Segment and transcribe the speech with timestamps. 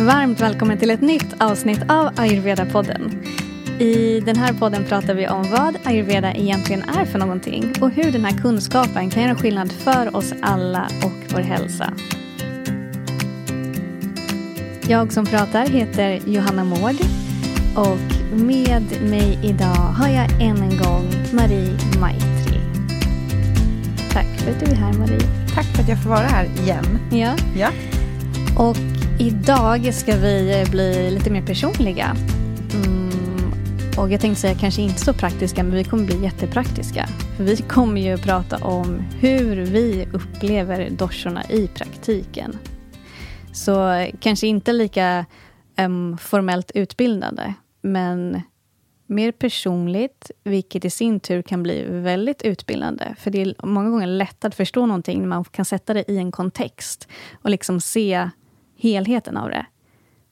[0.00, 3.26] Varmt välkommen till ett nytt avsnitt av Ayurveda-podden.
[3.78, 8.12] I den här podden pratar vi om vad ayurveda egentligen är för någonting och hur
[8.12, 11.92] den här kunskapen kan göra skillnad för oss alla och vår hälsa.
[14.88, 16.96] Jag som pratar heter Johanna Mård
[17.76, 22.60] och med mig idag har jag än en gång Marie Maitri.
[24.12, 25.20] Tack för att du är här Marie.
[25.54, 26.98] Tack för att jag får vara här igen.
[27.10, 27.36] Ja.
[27.56, 27.68] Ja.
[28.56, 32.16] Och idag ska vi eh, bli lite mer personliga.
[32.74, 33.52] Mm,
[33.98, 37.06] och jag tänkte säga kanske inte så praktiska, men vi kommer bli jättepraktiska.
[37.36, 42.58] För vi kommer ju prata om hur vi upplever doshorna i praktiken.
[43.52, 45.26] Så eh, kanske inte lika
[45.78, 48.42] um, formellt utbildande, men
[49.06, 53.14] mer personligt, vilket i sin tur kan bli väldigt utbildande.
[53.18, 56.18] För det är många gånger lätt att förstå någonting när man kan sätta det i
[56.18, 57.08] en kontext
[57.42, 58.30] och liksom se
[58.80, 59.66] helheten av det.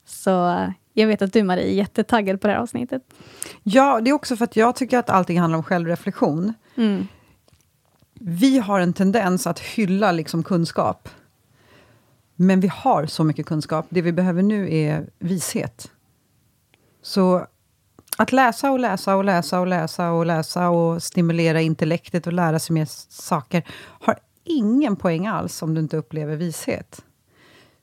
[0.04, 3.02] Så jag vet att du, Marie, är jättetaggad på det här avsnittet.
[3.62, 6.54] Ja, det är också för att jag tycker att allting handlar om självreflektion.
[6.76, 7.06] Mm.
[8.20, 11.08] Vi har en tendens att hylla liksom kunskap.
[12.34, 13.86] Men vi har så mycket kunskap.
[13.88, 15.90] Det vi behöver nu är vishet.
[17.02, 17.46] Så
[18.16, 22.58] att läsa och läsa och läsa och läsa och läsa och stimulera intellektet och lära
[22.58, 27.04] sig mer saker har ingen poäng alls om du inte upplever vishet.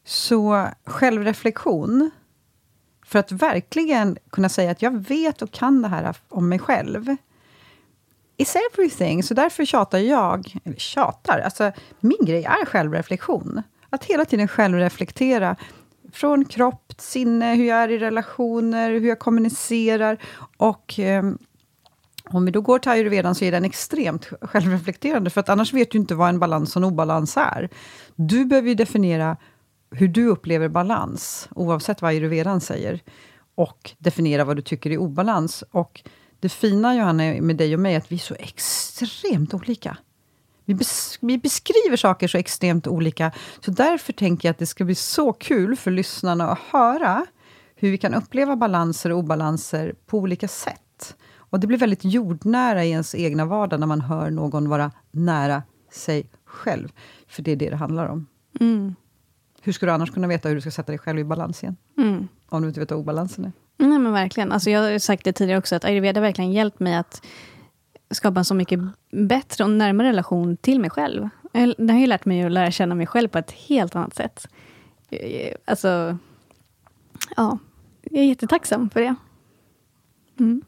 [0.05, 2.11] Så självreflektion,
[3.05, 7.15] för att verkligen kunna säga att jag vet och kan det här om mig själv,
[8.37, 9.23] is everything.
[9.23, 13.61] Så därför tjatar jag, eller tjatar, alltså min grej är självreflektion.
[13.89, 15.55] Att hela tiden självreflektera
[16.13, 20.17] från kropp, sinne, hur jag är i relationer, hur jag kommunicerar.
[20.57, 21.23] Och eh,
[22.29, 25.91] om vi då går till ayurvedan så är den extremt självreflekterande, för att annars vet
[25.91, 27.69] du inte vad en balans och en obalans är.
[28.15, 29.37] Du behöver ju definiera
[29.97, 32.99] hur du upplever balans, oavsett vad ayurvedan säger,
[33.55, 35.63] och definiera vad du tycker är obalans.
[35.71, 36.03] Och
[36.39, 39.97] det fina, Johanna, med dig och mig, är att vi är så extremt olika.
[40.65, 43.31] Vi, bes vi, beskriver saker så extremt olika,
[43.65, 47.25] så därför tänker jag att det ska bli så kul för lyssnarna att höra
[47.75, 51.15] hur vi kan uppleva balanser och obalanser på olika sätt.
[51.37, 55.63] Och Det blir väldigt jordnära i ens egna vardag när man hör någon vara nära
[55.91, 56.89] sig själv.
[57.27, 58.27] För det är det det handlar om.
[58.59, 58.95] Mm.
[59.65, 61.75] Hur ska du annars kunna veta hur du ska sätta dig själv i balans igen?
[61.97, 62.27] Mm.
[62.49, 63.51] Om du inte vet vad obalansen är.
[63.77, 64.51] Nej, men verkligen.
[64.51, 67.25] Alltså, jag har sagt det tidigare också, att ayurveda verkligen hjälpt mig att
[68.11, 68.79] skapa en så mycket
[69.11, 71.29] bättre och närmare relation till mig själv.
[71.77, 74.47] Det har ju lärt mig att lära känna mig själv på ett helt annat sätt.
[75.65, 76.17] Alltså,
[77.37, 77.57] ja,
[78.01, 79.15] jag är jättetacksam för det.
[80.39, 80.61] Mm.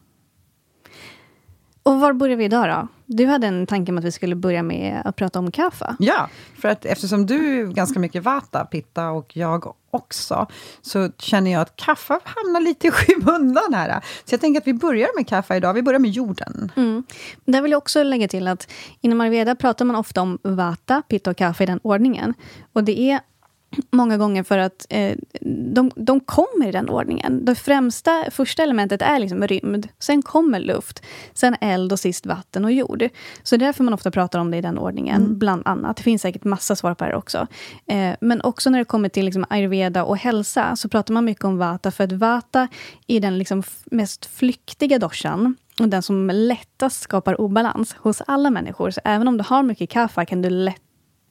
[1.83, 2.87] Och var börjar vi idag då?
[3.09, 5.95] Du hade en tanke om att vi skulle börja med att prata om kaffe.
[5.99, 6.29] Ja,
[6.59, 10.47] för att eftersom du är ganska mycket vata, pitta och jag också,
[10.81, 14.01] så känner jag att kaffe hamnar lite i skymundan här.
[14.25, 15.73] Så jag tänker att vi börjar med kaffe idag.
[15.73, 16.71] Vi börjar med jorden.
[16.75, 17.03] Mm.
[17.45, 21.31] Där vill jag också lägga till att inom ayurveda pratar man ofta om vata, pitta
[21.31, 22.33] och kaffe i den ordningen.
[22.73, 23.19] Och det är
[23.91, 25.17] många gånger för att eh,
[25.73, 27.45] de, de kommer i den ordningen.
[27.45, 32.65] Det främsta, första elementet är liksom rymd, sen kommer luft, sen eld och sist vatten
[32.65, 33.09] och jord.
[33.43, 35.39] Så det är därför man ofta pratar om det i den ordningen, mm.
[35.39, 35.97] bland annat.
[35.97, 37.47] Det finns säkert massa svar på det här också.
[37.87, 41.45] Eh, men också när det kommer till liksom ayurveda och hälsa, så pratar man mycket
[41.45, 42.67] om vata, för att vata
[43.07, 48.91] är den liksom mest flyktiga doshan och den som lättast skapar obalans hos alla människor.
[48.91, 50.81] Så även om du har mycket kaffe kan du lätt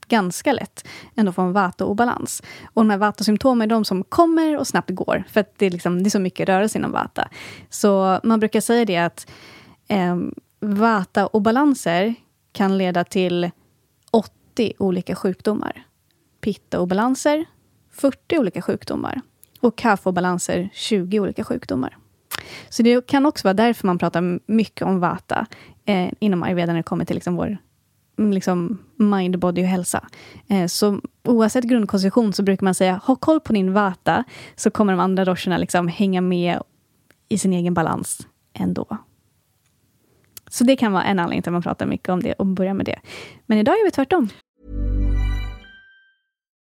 [0.09, 2.43] ganska lätt ändå få en vata-obalans.
[2.75, 5.71] Och de här vata-symptomen är de som kommer och snabbt går, för att det är,
[5.71, 7.28] liksom, det är så mycket rörelse inom vata.
[7.71, 9.31] Så man brukar säga det att
[9.89, 10.17] eh,
[10.61, 12.15] vata-obalanser
[12.53, 13.50] kan leda till
[14.11, 15.87] 80 olika sjukdomar.
[16.41, 17.44] Pitta-obalanser,
[17.93, 19.21] 40 olika sjukdomar.
[19.61, 21.97] Och kaffe-obalanser, 20 olika sjukdomar.
[22.69, 25.47] Så det kan också vara därför man pratar mycket om vata
[25.84, 27.59] eh, inom ayurveda när det kommer till liksom vår
[28.19, 30.09] Mm, liksom mind, body och hälsa.
[30.49, 34.25] Eh, så oavsett grundkonstitution så brukar man säga, ha koll på din vata,
[34.56, 36.61] så kommer de andra doshorna liksom hänga med
[37.29, 38.99] i sin egen balans ändå.
[40.50, 42.75] Så det kan vara en anledning till att man pratar mycket om det och börjar
[42.75, 43.00] med det.
[43.46, 44.29] Men idag gör vi tvärtom.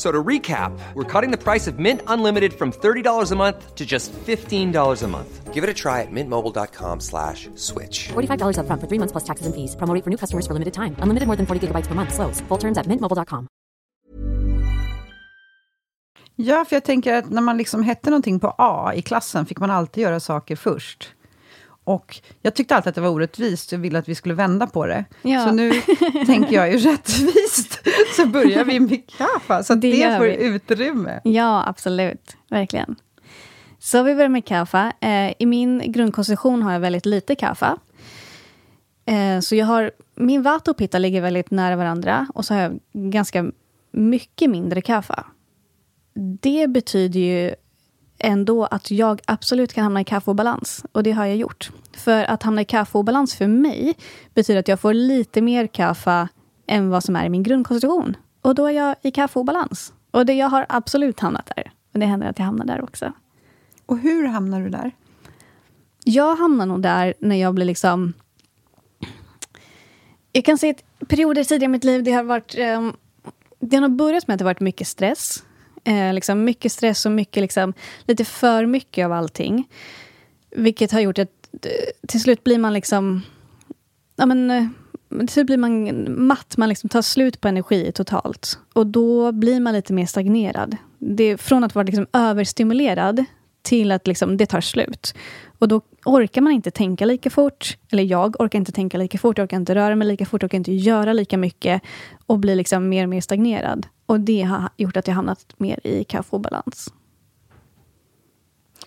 [0.00, 3.84] So to recap, we're cutting the price of Mint Unlimited from $30 a month to
[3.84, 5.52] just $15 a month.
[5.52, 8.08] Give it a try at mintmobile.com slash switch.
[8.08, 9.76] $45 up front for three months plus taxes and fees.
[9.76, 10.96] Promo for new customers for limited time.
[11.02, 12.14] Unlimited more than 40 gigabytes per month.
[12.14, 12.40] Slows.
[12.48, 13.46] Full terms at mintmobile.com.
[16.36, 19.60] Ja, för jag tänker att när man liksom hette någonting på A i klassen fick
[19.60, 21.14] man alltid göra saker först.
[21.90, 24.86] Och jag tyckte alltid att det var orättvist, jag ville att vi skulle vända på
[24.86, 25.04] det.
[25.22, 25.46] Ja.
[25.46, 25.72] Så nu
[26.26, 27.80] tänker jag ju rättvist,
[28.16, 30.44] så börjar vi med kaffe, så att Det det, får vi.
[30.44, 31.20] utrymme.
[31.24, 32.36] Ja, absolut.
[32.50, 32.96] Verkligen.
[33.78, 34.92] Så vi börjar med kaffe.
[35.00, 37.76] Eh, I min grundkonstitution har jag väldigt lite kaffe.
[39.06, 42.60] Eh, så jag har, min vata och pitta ligger väldigt nära varandra och så har
[42.60, 43.50] jag ganska
[43.90, 45.24] mycket mindre kaffe.
[46.40, 47.54] Det betyder ju
[48.20, 50.84] ändå att jag absolut kan hamna i kaffeobalans.
[50.92, 51.70] Och det har jag gjort.
[51.92, 53.94] För att hamna i kaffeobalans för mig
[54.34, 56.28] betyder att jag får lite mer kaffe
[56.66, 58.16] än vad som är i min grundkonstitution.
[58.42, 59.92] Och då är jag i kaffeobalans.
[60.10, 61.72] Och det, jag har absolut hamnat där.
[61.92, 63.12] Och det händer att jag hamnar där också.
[63.86, 64.92] Och hur hamnar du där?
[66.04, 68.12] Jag hamnar nog där när jag blir liksom...
[70.32, 70.74] Jag kan se
[71.08, 72.54] perioder tidigare i mitt liv, det har varit...
[72.58, 72.96] Um,
[73.60, 75.44] det har börjat med att det har varit mycket stress.
[75.84, 77.72] Eh, liksom mycket stress och mycket, liksom,
[78.04, 79.68] lite för mycket av allting.
[80.50, 81.28] Vilket har gjort att
[81.62, 83.22] eh, till slut blir man liksom...
[84.16, 84.66] Ja, men, eh,
[85.18, 88.58] till slut blir man matt, man liksom tar slut på energi totalt.
[88.72, 90.76] Och då blir man lite mer stagnerad.
[90.98, 93.24] Det från att vara liksom överstimulerad
[93.62, 95.14] till att liksom det tar slut.
[95.58, 97.78] Och då orkar man inte tänka lika fort.
[97.92, 100.48] Eller jag orkar inte tänka lika fort, jag orkar inte röra mig lika fort, jag
[100.48, 101.82] orkar inte göra lika mycket.
[102.26, 103.86] Och blir liksom mer och mer stagnerad.
[104.06, 106.92] Och det har gjort att jag hamnat mer i kaffeobalans.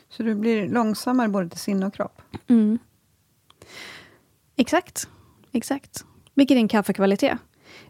[0.10, 2.22] Så du blir långsammare både till sinne och kropp?
[2.48, 2.80] Mm.
[4.56, 5.08] Exakt.
[5.52, 6.06] Exakt.
[6.34, 7.38] Vilket är en kaffekvalitet.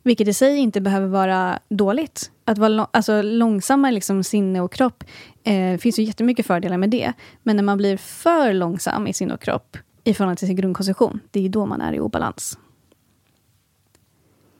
[0.03, 2.31] Vilket i sig inte behöver vara dåligt.
[2.45, 5.03] Att vara alltså långsammare liksom sinne och kropp
[5.43, 7.13] eh, finns ju jättemycket fördelar med det.
[7.43, 11.19] Men när man blir för långsam i sinne och kropp i förhållande till sin grundkonstitution,
[11.31, 12.57] det är ju då man är i obalans.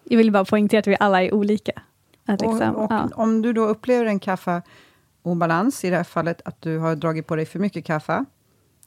[0.04, 1.82] Jag vill bara poängtera att vi alla är olika.
[2.26, 3.10] Att liksom, och, och ja.
[3.16, 7.36] om du då upplever en kaffeobalans, i det här fallet att du har dragit på
[7.36, 8.26] dig för mycket kaffe,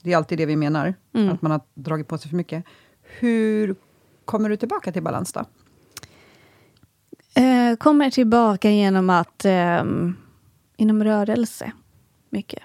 [0.03, 1.29] det är alltid det vi menar, Mm.
[1.29, 2.65] att man har dragit på sig för mycket.
[3.03, 3.75] Hur
[4.25, 5.45] kommer du tillbaka till balans då?
[7.37, 9.85] Eh, kommer tillbaka genom att eh,
[10.77, 11.73] inom rörelse,
[12.31, 12.63] mycket.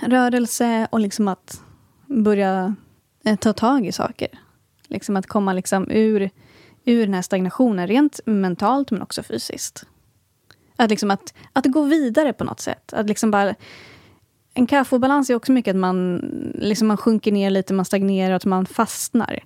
[0.00, 1.62] Rörelse och liksom att
[2.06, 2.74] börja
[3.24, 4.28] eh, ta tag i saker.
[4.88, 6.30] Liksom att komma liksom ur,
[6.84, 9.84] ur den här stagnationen, rent mentalt men också fysiskt.
[10.76, 12.92] Att, liksom att, att gå vidare på något sätt.
[12.92, 13.54] Att liksom bara,
[14.54, 16.16] en kaffeobalans är också mycket att man,
[16.54, 19.44] liksom man sjunker ner lite, man stagnerar och att man fastnar.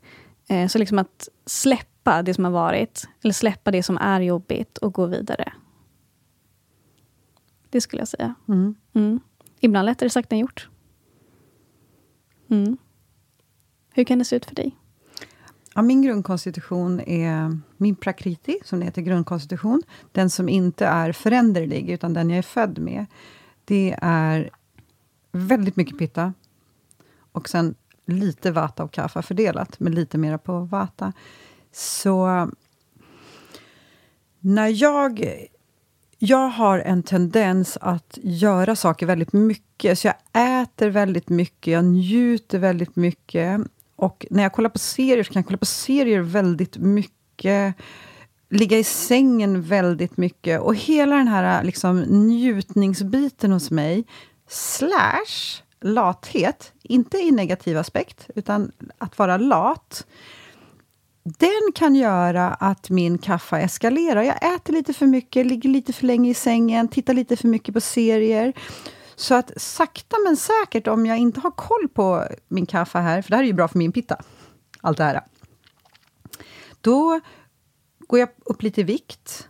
[0.48, 4.78] Eh, så liksom att släppa det som har varit, eller släppa det som är jobbigt
[4.78, 5.52] och gå vidare.
[7.70, 8.34] Det skulle jag säga.
[8.48, 8.74] Mm.
[8.92, 9.20] Mm.
[9.60, 10.68] Ibland lättare sagt än gjort.
[12.50, 12.76] Mm.
[13.94, 14.76] Hur kan det se ut för dig?
[15.74, 19.82] Ja, min grundkonstitution är min prakriti, som det heter, grundkonstitution.
[20.12, 23.06] Den som inte är föränderlig, utan den jag är född med.
[23.64, 24.50] Det är
[25.32, 26.34] väldigt mycket pitta.
[27.32, 27.74] Och sen
[28.04, 31.12] lite vata och kaffa fördelat, men lite mera på vata.
[31.72, 32.50] Så
[34.40, 35.26] när jag...
[36.24, 39.98] Jag har en tendens att göra saker väldigt mycket.
[39.98, 40.14] Så jag
[40.62, 43.60] äter väldigt mycket, jag njuter väldigt mycket.
[43.96, 47.74] Och när jag kollar på serier, så kan jag kolla på serier väldigt mycket.
[48.50, 50.60] Ligga i sängen väldigt mycket.
[50.60, 54.04] Och hela den här liksom, njutningsbiten hos mig,
[54.48, 60.06] slash lathet, inte i negativ aspekt, utan att vara lat,
[61.24, 64.22] den kan göra att min kaffe eskalerar.
[64.22, 67.74] Jag äter lite för mycket, ligger lite för länge i sängen, tittar lite för mycket
[67.74, 68.52] på serier.
[69.16, 73.30] Så att sakta men säkert, om jag inte har koll på min kaffe här, för
[73.30, 74.16] det här är ju bra för min pitta,
[74.80, 75.20] allt det här.
[76.80, 77.20] Då
[77.98, 79.48] går jag upp lite i vikt.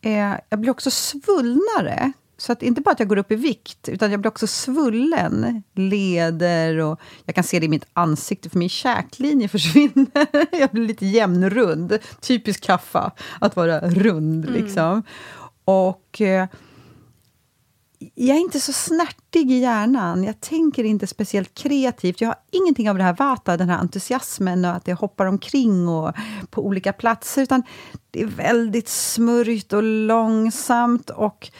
[0.00, 2.12] Eh, jag blir också svullnare.
[2.38, 5.62] Så att inte bara att jag går upp i vikt, utan jag blir också svullen.
[5.74, 10.56] Leder och jag kan se det i mitt ansikte, för min käklinje försvinner.
[10.58, 11.98] jag blir lite jämnrund.
[12.20, 14.50] Typiskt kaffa, att vara rund.
[14.50, 15.02] Liksom.
[15.64, 16.46] Och eh,
[18.14, 20.24] jag är inte så snärtig i hjärnan.
[20.24, 22.20] Jag tänker inte speciellt kreativt.
[22.20, 25.88] Jag har ingenting av det här vata, den här entusiasmen och att det hoppar omkring
[25.88, 26.12] och
[26.50, 27.42] på olika platser.
[27.42, 27.62] Utan
[28.10, 31.10] det är väldigt smörjt och långsamt.
[31.10, 31.50] Och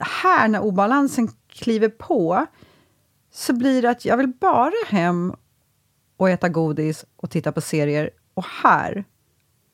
[0.00, 2.46] här, när obalansen kliver på,
[3.32, 5.34] så blir det att jag vill bara hem
[6.16, 8.10] och äta godis och titta på serier.
[8.34, 9.04] Och här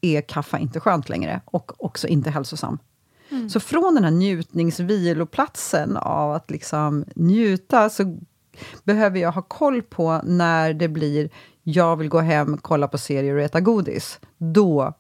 [0.01, 2.79] är kaffe inte skönt längre och också inte hälsosam.
[3.49, 8.19] Så från den här njutningsviloplatsen av att liksom njuta, så
[8.85, 11.31] behöver jag ha koll på när det blir
[11.63, 14.21] jag vill gå hem, kolla på serier och äta godis.
[14.39, 14.95] Då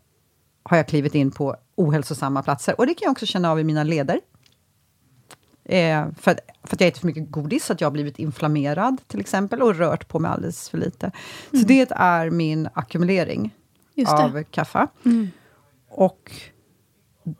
[0.62, 2.75] har jag klivit in på ohälsosamma platser.
[2.78, 4.21] Och det kan jag också känna av i mina leder.
[5.64, 8.19] Eh, för, att, för att jag äter för mycket godis, så att jag har blivit
[8.19, 11.11] inflammerad till exempel, och rört på mig alldeles för lite.
[11.50, 13.54] Så det är min ackumulering
[14.07, 14.87] av kaffe.
[15.88, 16.33] Och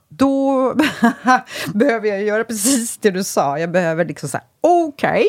[0.09, 0.75] då
[1.75, 3.59] behöver jag göra precis det du sa.
[3.59, 5.26] Jag behöver liksom säga, okej,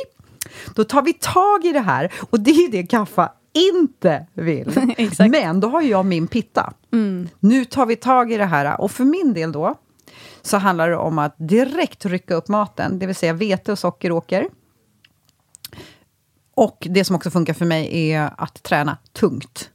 [0.76, 2.14] då tar vi tag i det här.
[2.30, 4.96] Och det är det kaffe inte vill.
[5.30, 6.74] Men då har jag min pitta.
[7.40, 8.82] Nu tar vi tag i det här.
[8.82, 9.76] Och för min del då,
[10.46, 14.12] så handlar det om att direkt rycka upp maten, det vill säga vete och socker
[14.12, 14.48] åker.
[16.56, 19.70] Och det som också funkar för mig är att träna tungt.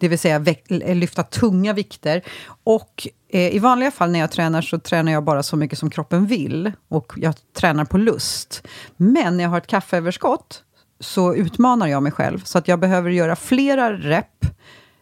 [0.00, 2.22] Det vill säga väck- lyfta tunga vikter.
[2.64, 5.90] Och eh, i vanliga fall när jag tränar så tränar jag bara så mycket som
[5.90, 6.72] kroppen vill.
[6.88, 8.66] Och jag tränar på lust.
[8.96, 10.62] Men när jag har ett kaffeöverskott
[11.00, 12.44] så utmanar jag mig själv.
[12.44, 14.37] Så att jag behöver göra flera rep,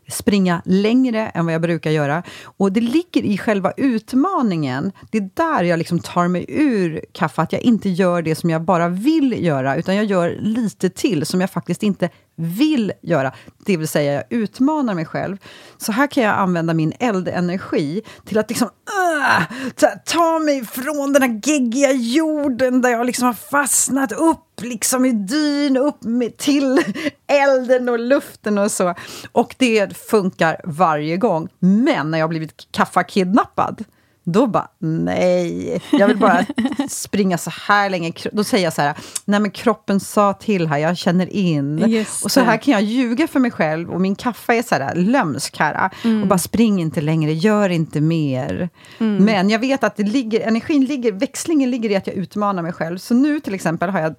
[0.09, 2.23] springa längre än vad jag brukar göra.
[2.45, 4.93] Och det ligger i själva utmaningen.
[5.11, 8.51] Det är där jag liksom tar mig ur kaffe, att jag inte gör det som
[8.51, 13.33] jag bara vill göra, utan jag gör lite till som jag faktiskt inte vill göra.
[13.67, 15.37] Det vill säga, jag utmanar mig själv.
[15.79, 19.45] Så här kan jag använda min eldenergi till att liksom uh,
[19.75, 25.05] ta, ta mig från den här geggiga jorden där jag liksom har fastnat upp liksom
[25.05, 26.85] i dyn, upp med, till
[27.27, 28.95] elden och luften och så.
[29.33, 31.49] Och det funkar varje gång.
[31.59, 33.85] Men när jag blivit kaffakidnappad,
[34.29, 36.47] då bara, nej, jag vill bara
[36.89, 38.13] springa så här länge.
[38.33, 38.95] Då säger jag så här,
[39.25, 42.05] nej men kroppen sa till här, jag känner in.
[42.25, 44.95] Och så här kan jag ljuga för mig själv och min kaffe är så här
[44.95, 45.91] lömsk här.
[46.23, 48.69] Och bara spring inte längre, gör inte mer.
[48.99, 52.73] Men jag vet att det ligger, energin ligger, växlingen ligger i att jag utmanar mig
[52.73, 52.99] själv.
[52.99, 54.15] Så nu till exempel har jag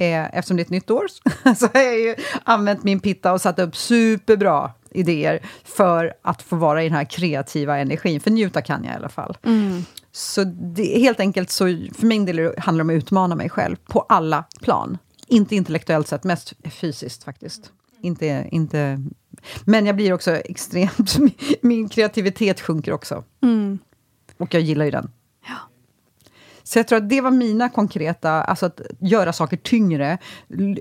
[0.00, 1.06] eh, eftersom det är ett nytt år,
[1.56, 2.14] så har jag ju
[2.44, 7.04] använt min pitta och satt upp superbra idéer för att få vara i den här
[7.04, 8.20] kreativa energin.
[8.20, 9.36] För njuta kan jag i alla fall.
[10.12, 11.64] Så det helt enkelt så,
[11.94, 14.98] för min del handlar det om att utmana mig själv på alla plan.
[15.26, 17.72] Inte intellektuellt sett, mest fysiskt faktiskt.
[18.02, 18.98] Inte, inte,
[19.64, 21.16] men jag blir också extremt...
[21.60, 23.24] Min kreativitet sjunker också.
[24.38, 25.10] Och jag gillar ju den.
[26.72, 30.18] Så jag tror att det var mina konkreta, alltså att göra saker tyngre,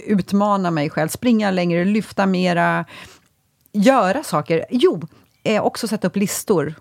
[0.07, 2.85] utmana mig själv, springa längre, lyfta mera,
[3.71, 4.65] göra saker.
[4.69, 5.01] Jo,
[5.43, 6.73] eh, också sätta upp listor.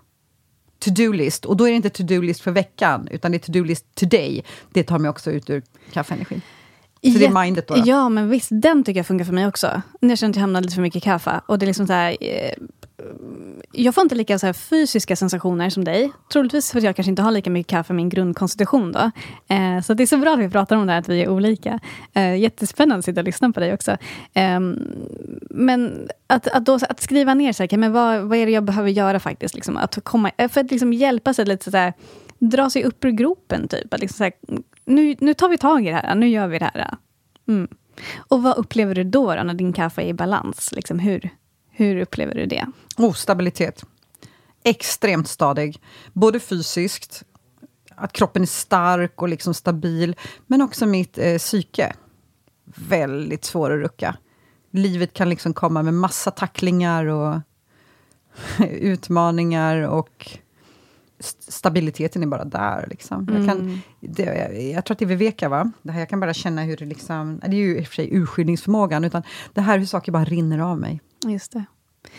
[0.79, 1.45] To-do-list.
[1.45, 4.43] Och då är det inte to-do-list för veckan, utan det är to-do-list today.
[4.73, 6.41] Det tar mig också ut ur kaffeenergin.
[7.01, 7.75] Så det är mindet då?
[7.75, 7.83] då.
[7.85, 9.81] Ja, men visst, den tycker jag funkar för mig också.
[10.01, 11.41] När jag känner att jag hamnar lite för mycket kaffe.
[11.45, 12.51] Och det är liksom så här, eh,
[12.99, 13.05] Eh,
[13.71, 16.11] jag får inte lika så här fysiska sensationer som dig.
[16.31, 18.91] Troligtvis för att jag kanske inte har lika mycket kaffe i min grundkonstitution.
[18.91, 19.11] Då.
[19.55, 21.29] Eh, så det är så bra att vi pratar om det här, att vi är
[21.29, 21.79] olika.
[22.13, 23.91] Eh, jättespännande att sitta och lyssna på dig också.
[24.33, 24.59] Eh,
[25.49, 28.63] men att, att, då, att skriva ner, så här, men vad, vad är det jag
[28.63, 29.55] behöver göra faktiskt?
[29.55, 31.93] Liksom, att komma, eh, för att liksom hjälpa sig lite så här,
[32.39, 33.67] dra sig upp ur gropen.
[33.67, 33.93] Typ.
[33.93, 34.33] Att liksom så här,
[34.85, 36.95] nu, nu tar vi tag i det här, nu gör vi det här.
[37.47, 37.67] Mm.
[38.17, 40.71] Och vad upplever du då, då när din kaffe är i balans?
[40.75, 41.29] Liksom, hur,
[41.79, 42.65] hur upplever du det?
[42.97, 43.85] Oh, stabilitet.
[44.63, 45.81] Extremt stadig.
[46.13, 47.23] Både fysiskt,
[47.95, 50.15] att kroppen är stark och liksom stabil,
[50.47, 51.93] men också mitt eh, psyke.
[52.65, 54.17] Väldigt svår att rucka.
[54.71, 57.39] Livet kan liksom komma med massa tacklingar och
[58.69, 60.39] utmaningar och
[61.19, 62.87] stabiliteten är bara där.
[62.89, 63.29] Liksom.
[63.33, 65.71] Jag, kan, det, jag, jag tror att det är Viveka, va?
[65.81, 67.39] Det här, jag kan bara känna hur det liksom...
[67.45, 69.23] Det är ju i och för sig urskiljningsförmågan, utan
[69.53, 71.01] det här hur saker bara rinner av mig.
[71.25, 71.63] Just det.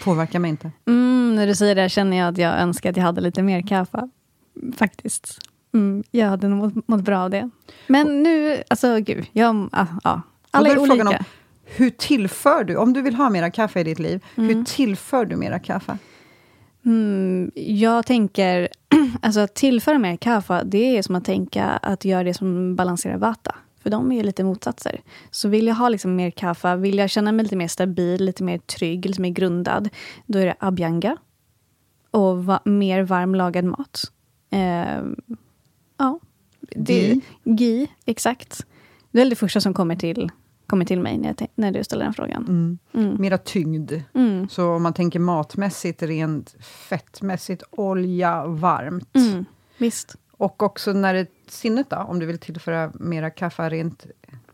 [0.05, 0.71] Påverkar mig inte.
[0.87, 3.67] Mm, när du säger det känner jag att jag önskar att jag hade lite mer
[3.67, 4.09] kaffe.
[4.77, 5.39] Faktiskt.
[5.75, 7.51] Mm, jag hade nog mått, mått bra av det.
[7.87, 10.23] Men nu, alltså gud, jag, ja, ja.
[10.51, 11.09] alla är är olika.
[11.09, 11.15] om,
[11.65, 14.49] hur tillför du, om du vill ha mera kaffe i ditt liv, Mm.
[14.57, 15.99] hur tillför du mera kaffe?
[16.85, 18.69] Mm, jag tänker,
[19.23, 23.17] alltså att tillföra mer kaffe, det är som att tänka att göra det som balanserar
[23.19, 23.55] vata.
[23.83, 25.01] För de är ju lite motsatser.
[25.31, 28.43] Så vill jag ha liksom mer kaffe, vill jag känna mig lite mer stabil, lite
[28.45, 29.89] mer trygg, lite mer grundad,
[30.27, 31.17] då är det abhyanga
[32.11, 34.01] och va- mer varmlagad mat.
[34.51, 35.03] Eh,
[35.97, 36.19] ja.
[36.61, 37.21] Det, Ghee.
[37.45, 38.67] Ghee, exakt.
[39.11, 40.31] Det är det första som kommer till,
[40.71, 42.79] kommer till mig när, när du ställer den frågan.
[42.93, 43.17] Mm.
[43.21, 43.93] Mera tyngd.
[44.51, 49.17] Så om man tänker matmässigt, rent fettmässigt, olja, varmt.
[49.17, 49.45] Mm,
[49.79, 50.17] visst.
[50.33, 54.07] Och också när det sinnet då, om du vill tillföra mera kaffe rent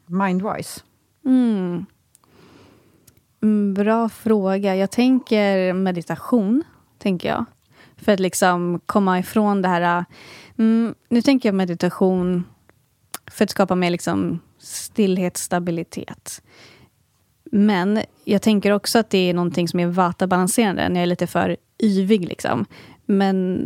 [0.07, 0.81] mindwise.
[1.25, 1.87] Mm.
[3.43, 4.77] Mm, Bra fråga.
[4.77, 6.65] Jag tänker meditation,
[6.99, 7.45] tänker jag.
[7.97, 10.05] För att liksom komma ifrån det här...
[10.59, 12.45] Mm, nu tänker jag meditation
[13.31, 16.43] för att skapa mer liksom stillhet, stabilitet.
[17.53, 21.27] Men jag tänker också att det är någonting som är vata-balanserande när jag är lite
[21.27, 22.29] för yvig.
[22.29, 22.65] Liksom.
[23.07, 23.59] Men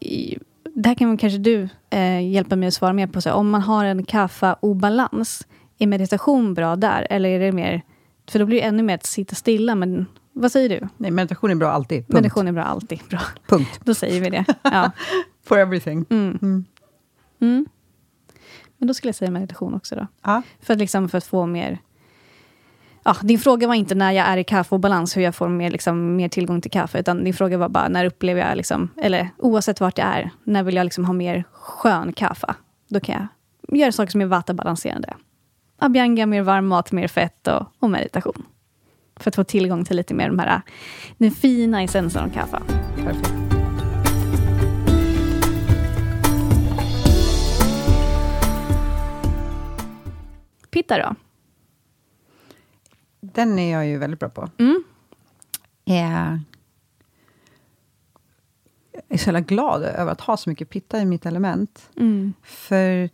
[0.00, 0.38] eh,
[0.74, 3.20] det här kan kanske du eh, hjälpa mig att svara mer på.
[3.20, 5.46] Så om man har en kaffa-obalans,
[5.78, 7.06] är meditation bra där?
[7.10, 7.82] Eller är det mer...
[8.30, 9.74] För då blir det ännu mer att sitta stilla.
[9.74, 10.88] Men vad säger du?
[10.96, 11.98] Nej, meditation är bra alltid.
[11.98, 12.12] Punkt.
[12.12, 13.00] Meditation är bra alltid.
[13.10, 13.20] Bra.
[13.46, 13.80] Punkt.
[13.84, 14.44] Då säger vi det.
[14.62, 14.90] Ja.
[15.44, 16.04] For everything.
[16.10, 16.38] Mm.
[16.42, 16.64] Mm.
[17.40, 17.66] Mm.
[18.80, 20.06] Men då skulle jag säga meditation också då.
[20.22, 20.42] Ja.
[20.60, 21.78] För att, liksom, för att få mer...
[23.02, 26.16] Ja, din fråga var inte när jag är i kaffeobalans, hur jag får mer, liksom,
[26.16, 27.00] mer tillgång till kaffe.
[27.00, 30.62] Utan din fråga var bara, när upplever jag, liksom, eller oavsett vart jag är, när
[30.62, 32.54] vill jag liksom ha mer skön kaffe?
[32.88, 33.28] Då kan
[33.68, 35.14] jag göra saker som är vata-balanserande.
[35.78, 38.46] Abhyanga, mer varm mat, mer fett och, och meditation.
[39.16, 40.62] För att få tillgång till lite mer de här,
[41.18, 42.58] den fina essensen av kaffe.
[42.96, 43.39] Perfekt.
[50.70, 51.14] Pitta då?
[53.20, 54.48] Den är jag ju väldigt bra på.
[54.58, 54.84] Mm.
[55.84, 56.38] Eh,
[58.92, 61.90] Jag är så jävla glad över att ha så mycket pitta i mitt element.
[61.96, 62.32] Mm.
[62.42, 63.10] För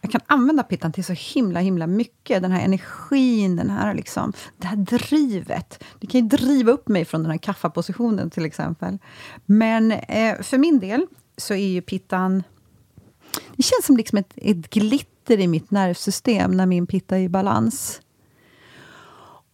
[0.00, 2.42] jag kan använda pittan till så himla, himla mycket.
[2.42, 5.84] Den här energin, den här liksom, det här drivet.
[6.00, 8.98] Det kan ju driva upp mig från den här kaffapositionen till exempel.
[9.46, 12.42] Men eh, för min del så är ju pittan...
[13.56, 17.28] Det känns som liksom ett, ett glitter i mitt nervsystem när min pitta är i
[17.28, 18.00] balans.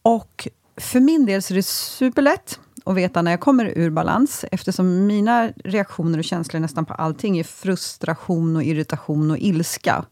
[0.02, 4.44] Och för min del så är det superlätt att veta när jag kommer ur balans
[4.52, 10.04] eftersom mina reaktioner och känslor nästan på allting är frustration, och irritation och ilska.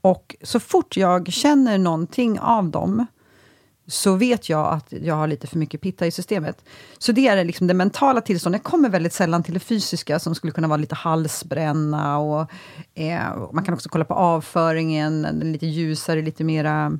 [0.00, 3.06] Och så fort jag känner någonting av dem
[3.86, 6.64] så vet jag att jag har lite för mycket pitta i systemet.
[6.98, 8.60] Så det är liksom det mentala tillståndet.
[8.64, 12.18] Jag kommer väldigt sällan till det fysiska som skulle kunna vara lite halsbränna.
[12.18, 12.50] Och,
[12.94, 16.98] eh, man kan också kolla på avföringen, den lite ljusare, lite mera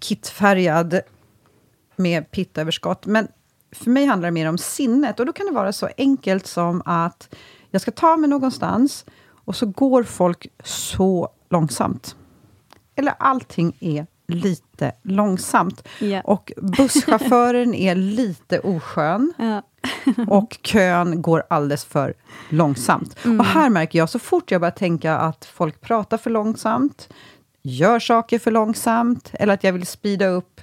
[0.00, 1.00] kittfärgad
[1.96, 3.06] med pittaöverskott.
[3.06, 3.28] Men
[3.72, 6.82] för mig handlar det mer om sinnet och då kan det vara så enkelt som
[6.84, 7.34] att
[7.70, 9.04] jag ska ta mig någonstans
[9.44, 12.16] och så går folk så långsamt.
[12.94, 15.88] Eller allting är lite långsamt.
[15.98, 16.20] Ja.
[16.24, 19.32] Och busschauffören är lite oskön
[20.28, 22.14] och kön går alldeles för
[22.48, 23.16] långsamt.
[23.38, 27.08] Och här märker jag, så fort jag börjar tänka att folk pratar för långsamt,
[27.62, 30.60] gör saker för långsamt, eller att jag vill speeda upp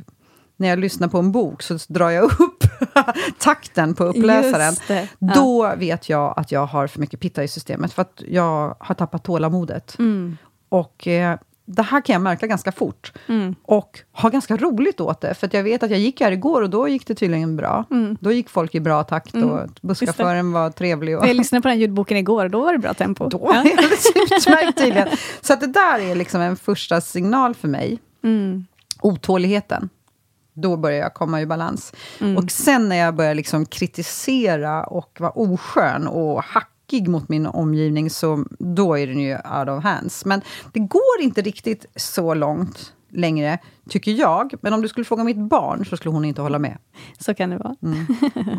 [0.58, 2.64] när jag lyssnar på en bok, så drar jag upp
[3.40, 4.76] takten på uppläsaren.
[4.88, 5.34] Ja.
[5.36, 8.96] Då vet jag att jag har för mycket pitta i systemet, för att jag har
[8.96, 10.00] tappat tålamodet.
[10.00, 10.38] Mm.
[10.70, 13.14] Och eh, det här kan jag märka ganska fort.
[13.28, 13.56] Mm.
[13.64, 15.34] Och ha ganska roligt åt det.
[15.34, 17.86] För jag vet att jag gick här igår och då gick det tydligen bra.
[17.92, 18.18] Mm.
[18.22, 21.18] Då gick folk i bra takt och busschauffören var trevlig.
[21.18, 23.30] Och Jag lyssnade på den ljudboken igår och då var det bra tempo.
[23.30, 23.60] då Ja.
[23.60, 25.08] är det utmärkt tydligen.
[25.42, 28.00] Så att det där är liksom en första signal för mig.
[28.24, 28.66] Mm.
[29.02, 29.90] Otåligheten.
[30.54, 31.94] Då börjar jag komma i balans.
[32.22, 32.38] Mm.
[32.38, 36.44] Och sen när jag börjar liksom kritisera och vara oskön och
[36.88, 40.26] hackig mot min omgivning, så då är den ju out of hands.
[40.26, 40.42] Men
[40.74, 43.58] det går inte riktigt så långt längre,
[43.90, 44.54] tycker jag.
[44.62, 46.78] Men om du skulle fråga mitt barn, så skulle hon inte hålla med.
[47.20, 47.76] Så kan det vara.
[47.84, 48.06] Mm.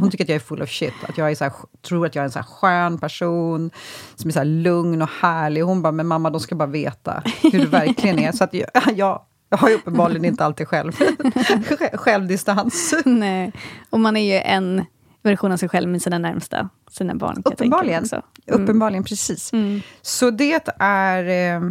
[0.01, 0.95] Hon tycker att jag är full of shit.
[1.09, 3.71] Att jag är så här, tror att jag är en så här skön person,
[4.15, 5.61] som är så lugn och härlig.
[5.61, 8.33] Hon bara, men mamma, de ska bara veta hur du verkligen är.
[8.33, 10.93] Så att jag, jag, jag har ju uppenbarligen inte alltid själv,
[11.93, 12.95] självdistans.
[13.05, 13.53] Nej.
[13.91, 14.85] Och man är ju en
[15.29, 17.43] version av sig själv med sina närmsta, sina barn.
[17.45, 18.05] Uppenbarligen.
[18.13, 18.23] Mm.
[18.63, 19.53] Uppenbarligen, precis.
[19.53, 19.81] Mm.
[20.03, 21.71] Så det är eh,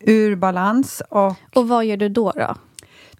[0.00, 2.32] ur balans och Och vad gör du då?
[2.36, 2.54] då?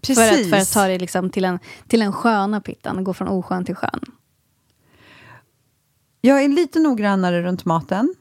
[0.02, 0.16] precis.
[0.16, 3.28] För att, för att ta dig liksom till, en, till en sköna pittan gå från
[3.28, 4.00] oskön till skön.
[6.20, 8.14] Jag är lite noggrannare runt maten.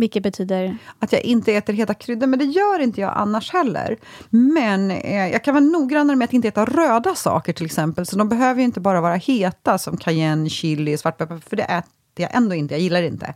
[0.00, 0.76] Vilket betyder...
[0.98, 3.96] Att jag inte äter heta kryddor, men det gör inte jag annars heller.
[4.30, 8.06] Men eh, jag kan vara noggrannare med att inte äta röda saker till exempel.
[8.06, 11.90] Så de behöver ju inte bara vara heta som cayenne, chili, svartpeppar, för det äter
[12.16, 13.34] jag ändå inte, jag gillar det inte.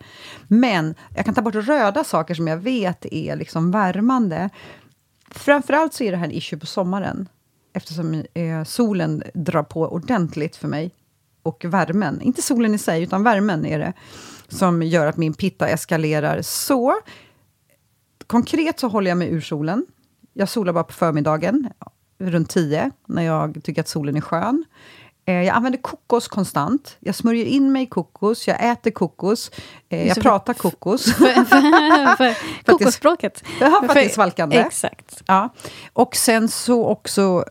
[0.48, 4.50] Men jag kan ta bort röda saker som jag vet är liksom värmande.
[5.30, 7.28] Framförallt så är det här en issue på sommaren,
[7.74, 10.90] eftersom eh, solen drar på ordentligt för mig.
[11.42, 13.92] Och värmen, inte solen i sig, utan värmen är det
[14.48, 16.42] som gör att min pitta eskalerar.
[16.42, 16.94] Så
[18.26, 19.86] konkret så håller jag mig ur solen.
[20.32, 21.68] Jag solar bara på förmiddagen,
[22.18, 24.64] runt 10, när jag tycker att solen är skön.
[25.26, 26.96] Eh, Jag använder kokos konstant.
[27.00, 29.50] Jag smörjer in mig i kokos, jag äter kokos,
[29.88, 31.04] eh, jag pratar kokos.
[31.04, 32.34] För, för, för
[32.72, 33.44] kokosspråket.
[33.60, 34.56] Ja, för att det är svalkande.
[34.56, 35.22] Exakt.
[35.26, 35.48] Ja.
[35.92, 37.44] Och sen så också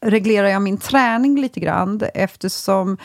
[0.00, 2.96] reglerar jag min träning lite grann eftersom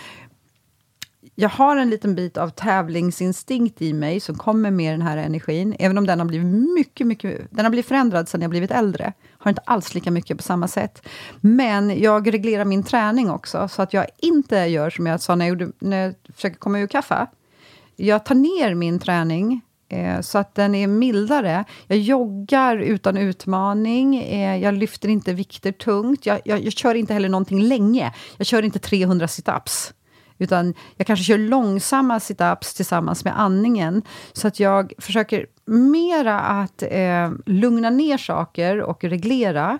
[1.41, 5.75] jag har en liten bit av tävlingsinstinkt i mig som kommer med den här energin.
[5.79, 9.13] Även om den har blivit mycket, mycket den har blivit förändrad sen jag blivit äldre.
[9.37, 11.07] Har inte alls lika mycket på samma sätt.
[11.39, 15.45] Men jag reglerar min träning också, så att jag inte gör som jag sa när
[15.45, 17.27] jag, gjorde, när jag försöker komma ur kaffe.
[17.95, 21.65] jag tar ner min träning eh, så att den är mildare.
[21.87, 24.17] Jag joggar utan utmaning.
[24.17, 26.25] Eh, jag lyfter inte vikter tungt.
[26.25, 28.13] Jag, jag, jag kör inte heller någonting länge.
[28.37, 29.93] Jag kör inte 300 situps.
[30.41, 34.01] Utan jag kanske kör långsamma situps tillsammans med andningen.
[34.33, 39.79] Så att jag försöker mera att eh, lugna ner saker och reglera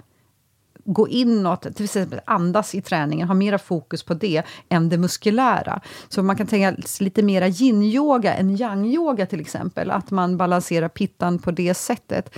[0.85, 5.81] gå inåt, till exempel andas i träningen, ha mera fokus på det än det muskulära.
[6.09, 11.39] Så man kan tänka lite mera yin-yoga än yang-yoga till exempel, att man balanserar pittan
[11.39, 12.37] på det sättet.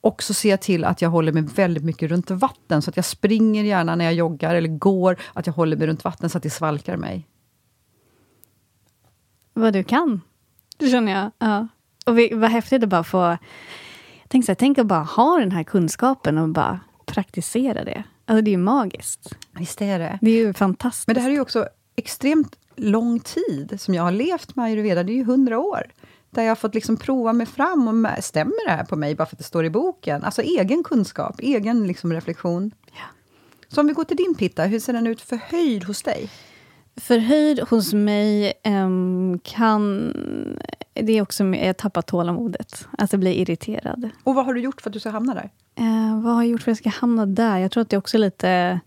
[0.00, 2.96] Och så ser jag till att jag håller mig väldigt mycket runt vatten, så att
[2.96, 6.38] jag springer gärna när jag joggar eller går, att jag håller mig runt vatten så
[6.38, 7.26] att det svalkar mig.
[9.58, 10.20] Vad du kan,
[10.76, 11.30] det känner jag.
[11.38, 11.68] Ja.
[12.06, 13.38] Och vi, vad häftigt att bara få...
[14.28, 18.02] Tänk, så här, tänk att bara ha den här kunskapen och bara praktisera det.
[18.24, 19.34] Alltså det är ju magiskt.
[19.52, 20.18] Visst är det.
[20.22, 21.06] Det är ju fantastiskt.
[21.06, 25.02] Men det här är ju också extremt lång tid som jag har levt med ayurveda.
[25.02, 25.82] Det är ju hundra år.
[26.30, 27.88] Där jag har fått liksom prova mig fram.
[27.88, 30.24] och Stämmer det här på mig bara för att det står i boken?
[30.24, 32.70] Alltså egen kunskap, egen liksom reflektion.
[32.86, 33.04] Ja.
[33.68, 36.30] Så om vi går till din pitta, hur ser den ut för höjd hos dig?
[37.00, 40.12] Förhöjd hos mig um, kan...
[40.94, 42.88] Det är också jag tappar tålamodet.
[42.98, 44.10] Alltså blir irriterad.
[44.24, 45.50] Och vad har du gjort för att du ska hamna där?
[45.80, 47.58] Uh, vad har jag gjort för att jag ska hamna där?
[47.58, 48.80] Jag tror att det är också lite...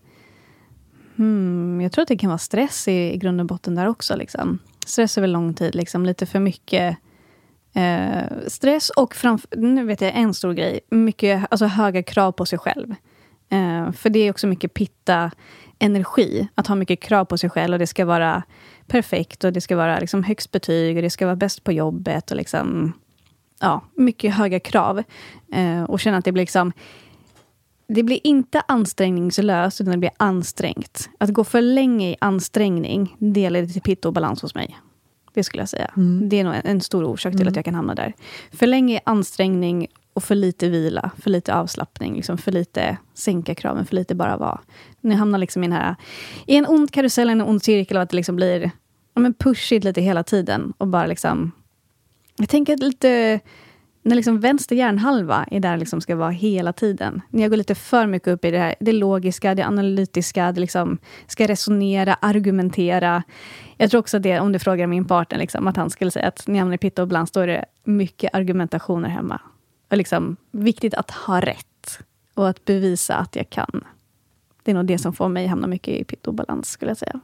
[1.16, 4.16] Hmm, jag tror att det kan vara stress i, i grund och botten där också.
[4.16, 4.58] Liksom.
[4.86, 6.06] Stress över lång tid, liksom.
[6.06, 6.96] lite för mycket
[7.76, 12.46] uh, stress och framför, nu vet jag en stor grej, mycket, alltså höga krav på
[12.46, 12.94] sig själv.
[13.52, 15.30] Uh, för det är också mycket pitta
[15.82, 18.42] energi, att ha mycket krav på sig själv och det ska vara
[18.86, 22.30] perfekt och det ska vara liksom högst betyg och det ska vara bäst på jobbet
[22.30, 22.92] och liksom,
[23.60, 25.02] ja, mycket höga krav.
[25.52, 26.72] Eh, och känna att det blir liksom
[27.86, 31.10] det blir inte ansträngningslöst, utan det blir ansträngt.
[31.18, 34.78] Att gå för länge i ansträngning, det leder till pittobalans hos mig.
[35.34, 35.90] Det skulle jag säga.
[35.96, 36.28] Mm.
[36.28, 37.50] Det är nog en, en stor orsak till mm.
[37.50, 38.12] att jag kan hamna där.
[38.52, 43.54] För länge i ansträngning och för lite vila, för lite avslappning, liksom för lite sänka
[43.54, 44.60] kraven, för lite bara vara.
[45.00, 45.96] Ni hamnar liksom i, den här,
[46.46, 48.70] i en ond karusell, en ond cirkel och att det liksom blir
[49.14, 50.72] ja, men pushigt lite hela tiden.
[50.78, 51.52] Och bara liksom...
[52.36, 53.40] Jag tänker att lite...
[54.04, 57.20] När liksom vänster hjärnhalva är där liksom ska vara hela tiden.
[57.30, 60.60] När jag går lite för mycket upp i det här, det logiska, det analytiska, det
[60.60, 63.22] liksom ska resonera, argumentera.
[63.76, 66.46] Jag tror också det, om du frågar min partner, liksom, att han skulle säga att
[66.46, 69.40] när jag hamnar i pitta och bland då är det mycket argumentationer hemma.
[69.92, 71.98] Och liksom, viktigt att ha rätt
[72.34, 73.84] och att bevisa att jag kan.
[74.62, 77.20] Det är nog det som får mig hamna mycket i pittobalans, skulle jag säga.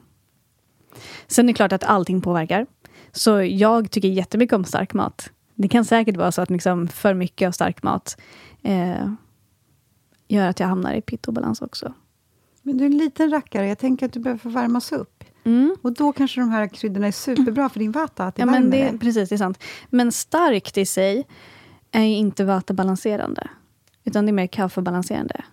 [1.27, 2.67] Sen är det klart att allting påverkar.
[3.13, 5.31] Så jag tycker jättemycket om stark mat.
[5.55, 8.21] Det kan säkert vara så att liksom för mycket av stark mat
[8.63, 9.13] eh,
[10.29, 11.95] gör att jag hamnar i pittobalans också.
[12.63, 13.69] Men du är en liten rackare.
[13.69, 15.25] Jag tänker att du behöver få värmas upp.
[15.45, 15.77] Mm.
[15.83, 18.71] Och då kanske de här kryddorna är superbra för din vata, att det ja, men
[18.71, 18.99] det.
[19.01, 19.63] Precis, det är sant.
[19.91, 21.27] Men starkt i sig
[21.93, 23.49] är ju inte vata-balanserande.
[24.05, 25.45] Utan det är mer kaffebalanserande.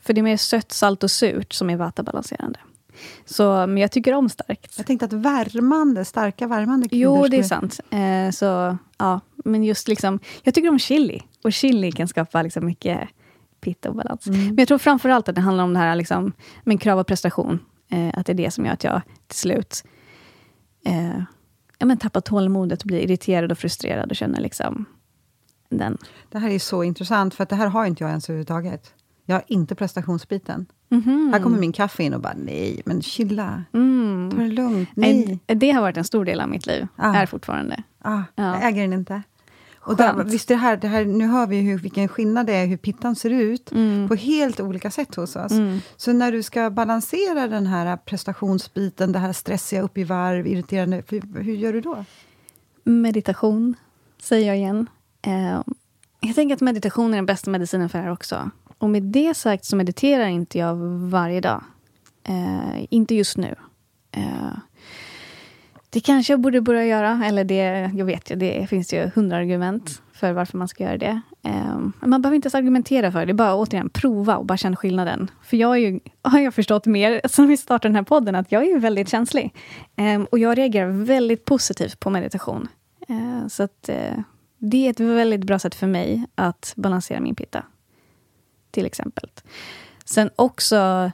[0.00, 2.58] För det är mer sött, salt och surt som är vata-balanserande.
[3.24, 4.74] Så, men jag tycker om starkt.
[4.76, 7.80] Jag tänkte att värmande, starka värmande kryddor Jo, det är sant.
[7.90, 11.22] Eh, så, ja, men just liksom, jag tycker om chili.
[11.44, 13.08] Och chili kan skapa liksom mycket
[13.60, 14.26] pitta och balans.
[14.26, 14.46] Mm.
[14.46, 16.32] Men jag tror framför allt att det handlar om det här liksom,
[16.64, 17.58] med krav och prestation.
[17.90, 19.84] Eh, att det är det som gör att jag till slut
[20.86, 21.22] eh,
[21.78, 24.84] ja, men tappar tålamodet och blir irriterad och frustrerad och känner liksom
[25.68, 25.98] den.
[26.30, 28.94] Det här är så intressant, för att det här har inte jag ens överhuvudtaget.
[29.24, 30.66] Jag har inte prestationsbiten.
[30.90, 31.32] Mm -hmm.
[31.32, 33.64] Här kommer min kaffe in och bara, nej, men chilla.
[33.72, 34.30] Mm.
[34.30, 34.88] Ta det lugnt.
[34.94, 35.38] Nej.
[35.46, 36.86] Det har varit en stor del av mitt liv.
[36.96, 37.14] Ah.
[37.14, 37.82] Är fortfarande.
[38.02, 38.44] Ah, ja.
[38.44, 39.22] Jag äger den inte.
[39.86, 42.66] Och där, visst, det här, det här, nu hör vi hur, vilken skillnad det är
[42.66, 44.08] hur pittan ser ut mm.
[44.08, 45.52] på helt olika sätt hos oss.
[45.52, 45.80] Mm.
[45.96, 51.02] Så när du ska balansera den här prestationsbiten, det här stressiga upp i varv, irriterande,
[51.08, 52.04] hur, hur gör du då?
[52.84, 53.74] Meditation,
[54.22, 54.86] säger jag igen.
[55.26, 55.62] Eh,
[56.20, 58.50] jag tänker att meditation är den bästa medicinen för det här också.
[58.78, 60.76] Och med det sagt så mediterar inte jag
[61.10, 61.64] varje dag.
[62.24, 63.54] Eh, inte just nu.
[64.10, 64.58] Eh,
[65.90, 67.22] det kanske jag borde börja göra.
[67.26, 70.98] Eller det, jag vet ju, det finns ju hundra argument för varför man ska göra
[70.98, 71.20] det.
[71.42, 73.26] Eh, man behöver inte ens argumentera för det.
[73.26, 75.30] Det är bara återigen prova och bara känna skillnaden.
[75.42, 78.52] För jag är ju, har jag förstått mer sen vi startade den här podden, att
[78.52, 79.54] jag är väldigt känslig.
[79.96, 82.68] Eh, och jag reagerar väldigt positivt på meditation.
[83.08, 84.18] Eh, så att eh,
[84.58, 87.64] det är ett väldigt bra sätt för mig att balansera min pitta.
[88.70, 89.30] Till exempel.
[90.04, 91.10] Sen också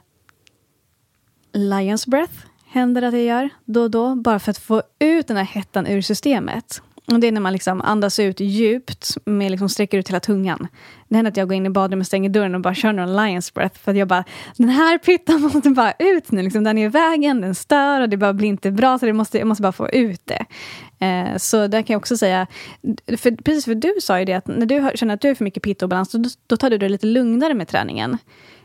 [1.51, 2.33] Lions breath
[2.65, 5.87] händer att jag gör då och då, bara för att få ut den här hettan
[5.87, 6.81] ur systemet.
[7.07, 10.67] Och det är när man liksom andas ut djupt, med liksom sträcker ut hela tungan.
[11.07, 13.53] Det händer att jag går in i badrummet, stänger dörren och bara kör någon lions
[13.53, 13.79] breath.
[13.79, 14.23] För att jag bara,
[14.57, 16.41] den här pyttan måste bara ut nu.
[16.41, 18.99] Liksom, den är i vägen, den stör och det bara blir inte bra.
[18.99, 20.45] Så det måste, jag måste bara få ut det.
[21.05, 22.47] Eh, så där kan jag också säga,
[23.17, 25.43] för, precis för du sa ju det att när du känner att du är för
[25.43, 28.17] mycket pitta obalans, då, då tar du det lite lugnare med träningen.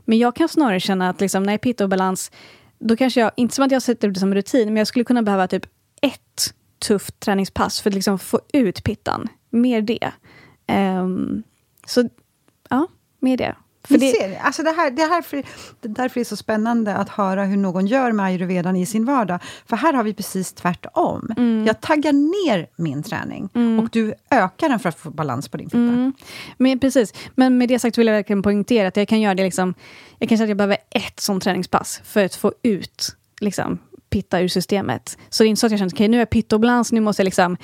[0.05, 2.33] Men jag kan snarare känna att liksom, när jag är pitta obalans,
[2.79, 5.05] då kanske jag, inte som att jag sätter upp det som rutin, men jag skulle
[5.05, 5.67] kunna behöva typ
[6.03, 9.29] ett tufft träningspass för att liksom få ut pittan.
[9.51, 10.13] Mer det.
[10.73, 11.43] Um,
[11.87, 12.09] så
[12.69, 12.87] ja,
[13.21, 13.55] mer det.
[13.89, 15.43] För det, ser, alltså det, här, det, här för,
[15.81, 19.05] det därför är det så spännande att höra hur någon gör med ayurvedan i sin
[19.05, 19.41] vardag.
[19.67, 21.31] För här har vi precis tvärtom.
[21.37, 21.67] Mm.
[21.67, 23.81] Jag taggar ner min träning mm.
[23.81, 25.79] och du ökar den för att få balans på din fitta.
[25.79, 26.13] Mm.
[26.57, 27.15] Men, precis.
[27.35, 29.75] Men med det sagt vill jag verkligen poängtera att jag kan göra det liksom...
[30.19, 33.79] Jag kan säga att jag behöver ett sånt träningspass för att få ut liksom,
[34.11, 35.19] pitta ur systemet.
[35.29, 37.01] Så det är inte så att jag känner, okej okay, nu är jag pittobalans, nu
[37.01, 37.57] måste jag liksom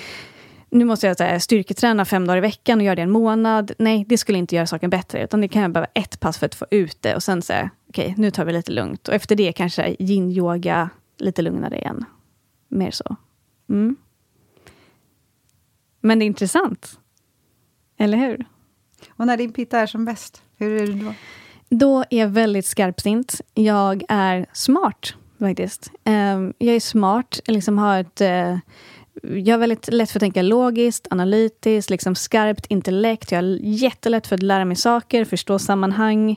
[0.75, 3.73] nu måste jag här, styrketräna fem dagar i veckan och göra det en månad.
[3.79, 5.25] Nej, det skulle inte göra saken bättre.
[5.25, 7.71] Utan det kan jag behöva ett pass för att få ut det och sen säga,
[7.89, 9.09] okej, okay, nu tar vi lite lugnt.
[9.09, 12.05] Och efter det kanske yin-yoga, lite lugnare igen.
[12.69, 13.17] Mer så.
[13.69, 13.97] Mm.
[16.01, 16.99] Men det är intressant.
[17.99, 18.47] Eller hur?
[19.09, 21.15] Och när din pitta är som bäst, hur är du då?
[21.69, 23.41] Då är jag väldigt skarpsint.
[23.55, 25.91] Jag är smart, faktiskt.
[26.05, 28.21] Ehm, jag är smart, liksom har ett...
[28.21, 28.59] Eh,
[29.23, 33.33] jag har väldigt lätt för att tänka logiskt, analytiskt, liksom skarpt intellekt.
[33.33, 36.37] Jag har jättelätt för att lära mig saker, förstå sammanhang.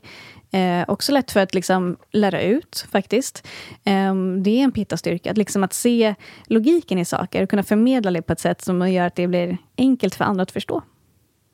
[0.51, 3.47] Eh, också lätt för att liksom lära ut, faktiskt.
[3.83, 8.21] Eh, det är en pitta-styrka, liksom att se logiken i saker och kunna förmedla det
[8.21, 10.81] på ett sätt som gör att det blir enkelt för andra att förstå.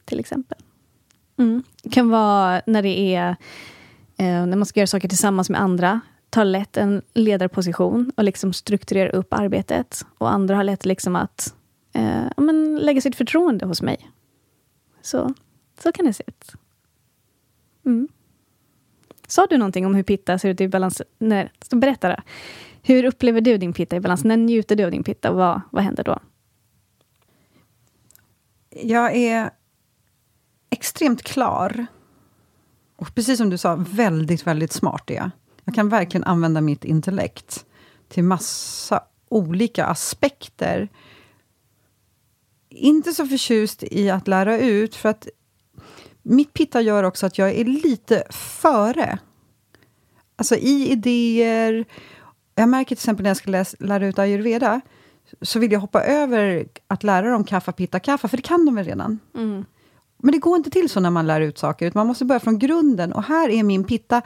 [0.05, 0.57] Till exempel.
[1.39, 1.63] Mm.
[1.83, 3.29] Det kan vara när det är
[4.17, 6.01] eh, när man ska göra saker tillsammans med andra
[6.33, 10.05] tar lätt en ledarposition och liksom strukturerar upp arbetet.
[10.17, 11.55] Och andra har lätt liksom att
[11.93, 14.11] eh, men lägga sitt förtroende hos mig.
[15.01, 15.33] Så,
[15.79, 16.51] så kan det se ut.
[17.85, 18.07] Mm.
[19.27, 21.01] Sa du någonting om hur pitta ser ut i balans?
[21.17, 22.15] Nej, berätta då.
[22.81, 24.23] Hur upplever du din pitta i balans?
[24.23, 25.31] När njuter du av din pitta?
[25.31, 26.19] Vad, vad händer då?
[28.69, 29.49] Jag är
[30.69, 31.85] extremt klar.
[32.95, 35.31] Och precis som du sa, väldigt, väldigt smart är jag.
[35.65, 37.65] Jag kan verkligen använda mitt intellekt
[38.09, 40.89] till massa olika aspekter.
[42.69, 45.27] Inte så förtjust i att lära ut, för att
[46.21, 49.19] mitt pitta gör också att jag är lite före.
[50.35, 51.85] Alltså i idéer.
[52.55, 54.81] Jag märker till exempel när jag ska läsa, lära ut ayurveda,
[55.41, 58.75] så vill jag hoppa över att lära dem kaffa, pitta, kaffa, för det kan de
[58.75, 59.19] väl redan.
[59.35, 59.65] Mm.
[60.17, 62.39] Men det går inte till så när man lär ut saker, utan man måste börja
[62.39, 63.13] från grunden.
[63.13, 64.21] Och här är min pitta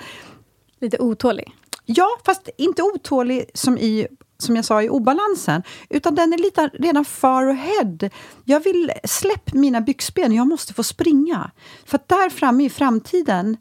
[0.80, 1.54] Lite otålig?
[1.86, 6.68] Ja, fast inte otålig som, i, som jag sa i obalansen, utan den är lite
[6.68, 8.10] redan far ahead.
[8.46, 11.52] Jag vill släpp mina byxben, jag måste få springa.
[11.86, 13.58] För där framme i framtiden,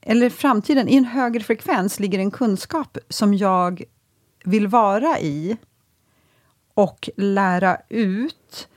[0.00, 3.82] eller framtiden, i en högre frekvens, ligger en kunskap som jag
[4.44, 5.56] vill vara i
[6.74, 8.68] och lära ut.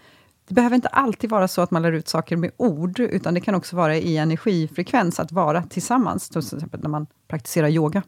[0.47, 3.41] Det behöver inte alltid vara så att man lär ut saker med ord, utan det
[3.41, 8.03] kan också vara i energifrekvens, att vara tillsammans, till exempel när man praktiserar yoga.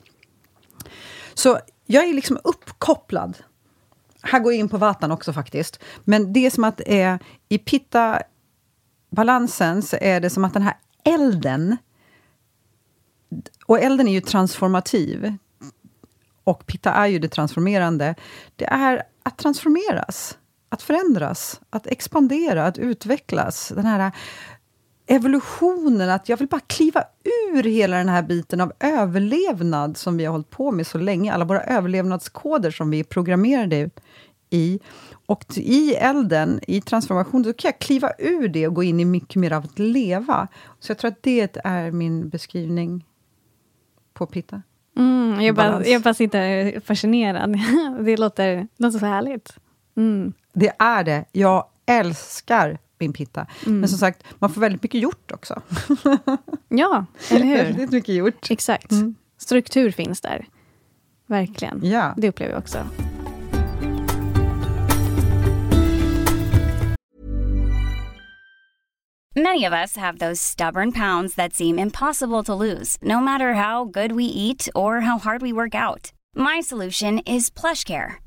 [1.33, 3.37] Så jag är liksom uppkopplad.
[4.21, 5.79] Här går jag in på vatan också faktiskt.
[6.03, 7.15] Men det är som att eh,
[7.49, 11.77] i pitta-balansen så är det som att den här elden,
[13.65, 15.33] och elden är ju transformativ,
[16.43, 18.15] och pitta är ju det transformerande,
[18.55, 20.37] det är att transformeras
[20.69, 23.71] att förändras, att expandera, att utvecklas.
[23.75, 24.11] Den här
[25.07, 27.03] evolutionen, att jag vill bara kliva
[27.53, 31.33] ur hela den här biten av överlevnad som vi har hållit på med så länge.
[31.33, 33.89] Alla våra överlevnadskoder som vi är programmerade
[34.49, 34.79] i.
[35.25, 39.05] Och i elden, i transformationen, då kan jag kliva ur det och gå in i
[39.05, 40.47] mycket mer av att leva.
[40.79, 43.05] Så jag tror att det är min beskrivning
[44.13, 44.61] på Pitta.
[44.97, 47.59] Mm, jag, bara, jag bara sitter fascinerad.
[48.05, 49.53] Det låter, låter så härligt.
[49.97, 50.33] Mm.
[50.59, 51.25] Det är det.
[51.31, 53.47] Jag älskar min pitta.
[53.65, 53.79] Mm.
[53.79, 55.61] Men som sagt, man får väldigt mycket gjort också.
[56.67, 57.55] ja, eller hur?
[57.55, 58.51] väldigt mycket gjort.
[58.51, 58.91] Exakt.
[58.91, 59.15] Mm.
[59.37, 60.47] Struktur finns där.
[61.27, 61.79] Verkligen.
[61.83, 62.13] Ja.
[62.17, 62.87] Det upplever jag också.
[69.35, 73.85] Many of us have those stubborn pounds that seem impossible to lose, no matter how
[73.85, 76.11] good we eat or how hard we work out.
[76.35, 78.26] My solution is plush care.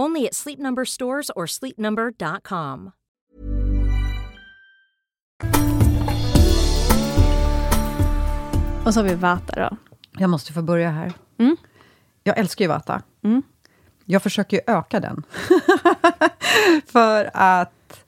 [0.00, 2.90] Only at Sleep Number stores or sleepnumber.com.
[8.84, 9.76] Och så har vi Vata då.
[10.18, 11.12] Jag måste få börja här.
[11.38, 11.56] Mm.
[12.22, 13.02] Jag älskar ju Vata.
[13.24, 13.42] Mm.
[14.04, 15.22] Jag försöker ju öka den.
[16.86, 18.04] för att...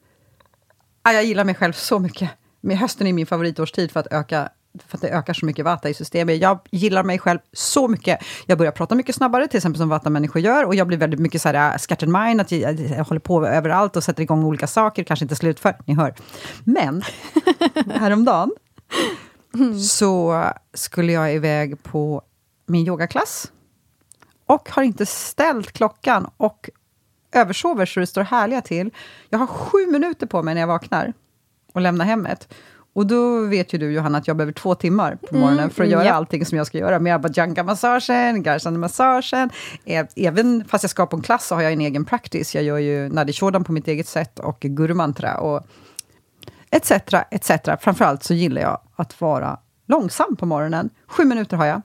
[1.03, 2.31] Ja, jag gillar mig själv så mycket.
[2.63, 4.49] Hösten är min favoritårstid för att, öka,
[4.87, 6.41] för att det ökar så mycket Vata i systemet.
[6.41, 8.19] Jag gillar mig själv så mycket.
[8.47, 10.65] Jag börjar prata mycket snabbare, till exempel som Vata-människor gör.
[10.65, 13.47] Och jag blir väldigt mycket så här, uh, scattered mind, att jag, jag håller på
[13.47, 16.15] överallt och sätter igång olika saker, kanske inte slutför, ni hör.
[16.65, 17.03] Men
[17.91, 18.51] häromdagen
[19.89, 22.23] så skulle jag iväg på
[22.67, 23.53] min yogaklass
[24.47, 26.71] och har inte ställt klockan och
[27.33, 28.91] översover så det står härliga till.
[29.29, 31.13] Jag har sju minuter på mig när jag vaknar
[31.73, 32.55] och lämnar hemmet.
[32.93, 35.91] Och då vet ju du, Johanna, att jag behöver två timmar på morgonen för att
[35.91, 36.13] göra ja.
[36.13, 36.99] allting som jag ska göra.
[36.99, 39.51] Med Abhajanga-massagen, Garsana-massagen.
[39.85, 42.55] Eh, Även fast jag ska på en klass så har jag en egen practice.
[42.55, 45.67] Jag gör ju Nadi Shodan på mitt eget sätt och Guru Mantra och
[46.71, 46.93] etc.
[47.31, 47.51] etc.
[47.81, 50.91] Framförallt så gillar jag att vara långsam på morgonen.
[51.07, 51.83] Sju minuter har jag.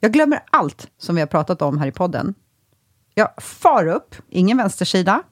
[0.00, 2.34] Jag glömmer allt som vi har pratat om här i podden.
[3.14, 5.22] Jag far upp, ingen vänstersida.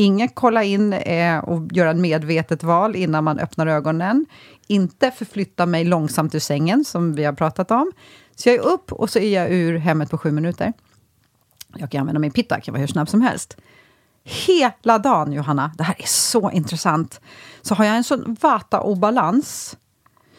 [0.00, 4.26] Ingen kolla in eh, och göra ett medvetet val innan man öppnar ögonen.
[4.66, 7.92] Inte förflytta mig långsamt ur sängen, som vi har pratat om.
[8.36, 10.72] Så jag är upp och så är jag ur hemmet på sju minuter.
[11.76, 13.56] Jag kan använda min pitta, jag kan vara hur snabb som helst.
[14.24, 17.20] Hela dagen, Johanna, det här är så intressant,
[17.62, 19.76] så har jag en sån vata-obalans.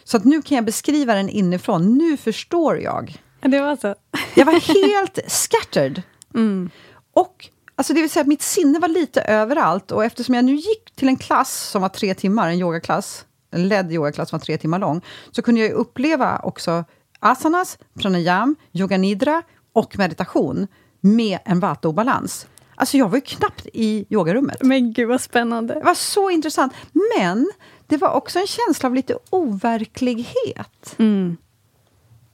[0.03, 1.97] Så att nu kan jag beskriva den inifrån.
[1.97, 3.21] Nu förstår jag.
[3.41, 3.95] Det var så.
[4.35, 6.01] Jag var helt scattered.
[7.13, 7.49] Och
[7.81, 9.91] alltså det vill säga att mitt sinne var lite överallt.
[9.91, 13.67] Och eftersom jag nu gick till en klass som var tre timmar, en yogaklass, en
[13.67, 16.83] ledd yogaklass som var tre timmar lång, så kunde jag uppleva också
[17.19, 20.67] asanas, pranayam, yoga nidra och meditation
[20.99, 22.47] med en vata-obalans.
[22.75, 24.57] Alltså jag var ju knappt i yogarummet.
[24.61, 25.73] Men gud vad spännande.
[25.73, 26.73] Det var så intressant.
[27.17, 27.51] Men
[27.87, 30.95] det var också en känsla av lite overklighet.
[30.97, 31.37] Mm.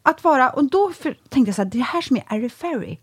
[0.04, 2.24] Att vara, och då för, tänkte jag så här, det är det här som är
[2.28, 2.98] Airy Fairy.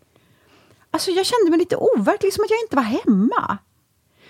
[0.95, 3.59] Alltså jag kände mig lite overklig, som att jag inte var hemma.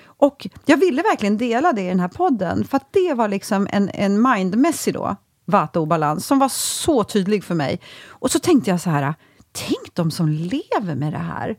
[0.04, 3.68] Och jag ville verkligen dela det i den här podden, för att det var liksom
[3.70, 7.80] en, en mindmässig då, vata-obalans, som var så tydlig för mig.
[8.08, 9.14] Och så tänkte jag så här,
[9.52, 11.58] tänk de som lever med det här.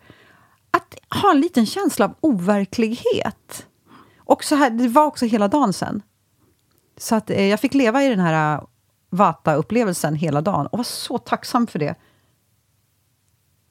[0.72, 3.68] Att ha en liten känsla av overklighet.
[4.18, 6.02] Och så här, det var också hela dagen sen.
[6.98, 8.64] Så att eh, jag fick leva i den här eh,
[9.10, 11.96] Vata-upplevelsen hela dagen och var så tacksam för det.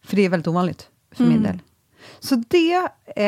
[0.04, 1.58] För det är väldigt ovanligt för min del.
[2.20, 2.74] Så det
[3.16, 3.24] eh,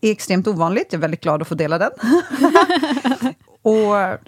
[0.00, 0.86] är extremt ovanligt.
[0.90, 1.90] Jag är väldigt glad att få dela den.
[3.62, 4.18] och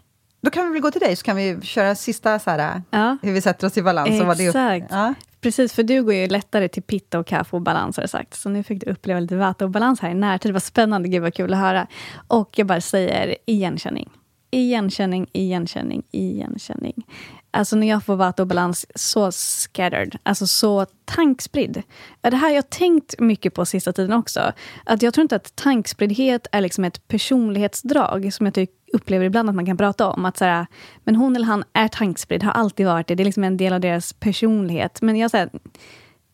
[0.41, 3.17] då kan vi väl gå till dig, så kan vi köra sista, så här, Ja.
[3.23, 4.21] hur vi sätter oss i balans.
[4.21, 4.87] vad det är- Exakt.
[4.91, 5.15] Ja.
[5.41, 8.35] Precis, för du går ju lättare till pitta och kaffe och balans har jag sagt.
[8.35, 10.49] Så nu fick du uppleva lite vata och balans här i närtid.
[10.49, 11.87] Det var spännande, gud vad kul att höra.
[12.29, 14.11] Och jag bara säger igenkänning.
[14.51, 17.07] Igenkänning, igenkänning, igenkänning.
[17.51, 20.19] Alltså när jag får vata och balans, så scattered.
[20.23, 21.83] Alltså så tankspridd.
[22.21, 24.53] Det här har jag tänkt mycket på sista tiden också.
[24.85, 29.49] Att jag tror inte att tankspriddhet är liksom ett personlighetsdrag, som jag tycker upplever ibland
[29.49, 30.25] att man kan prata om.
[30.25, 30.67] Att så här,
[31.05, 33.15] men hon eller han är tankspridd, har alltid varit det.
[33.15, 35.03] Det är liksom en del av deras personlighet.
[35.03, 35.51] Men jag säger,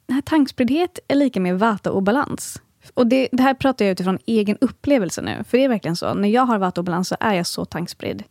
[0.07, 2.63] den här tankspriddhet är lika med vata och balans.
[2.95, 5.45] Och det, det här pratar jag utifrån egen upplevelse nu.
[5.49, 6.15] För det är verkligen så.
[6.15, 8.25] När jag har vata så är jag så tankspridd.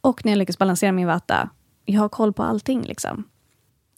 [0.00, 1.50] Och när jag lyckas balansera min vata,
[1.84, 2.82] jag har koll på allting.
[2.82, 3.24] Liksom.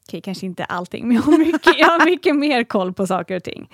[0.09, 3.37] Okej, kanske inte allting, men jag har mycket, jag har mycket mer koll på saker
[3.37, 3.71] och ting.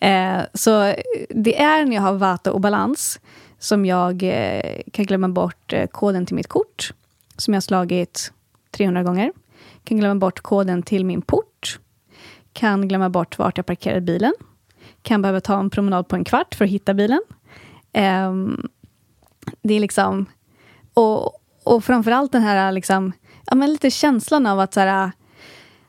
[0.00, 0.94] Eh, så
[1.28, 3.20] det är när jag har vata och balans
[3.58, 6.92] som jag eh, kan glömma bort eh, koden till mitt kort,
[7.36, 8.32] som jag har slagit
[8.70, 9.32] 300 gånger.
[9.84, 11.78] Kan glömma bort koden till min port.
[12.52, 14.32] Kan glömma bort vart jag parkerade bilen.
[15.04, 17.20] Kan behöva ta en promenad på en kvart för att hitta bilen.
[17.92, 18.68] Ehm,
[19.62, 20.26] det är liksom...
[20.94, 21.32] Och,
[21.64, 23.12] och framförallt den här liksom,
[23.46, 25.10] ja, men lite känslan av att så här,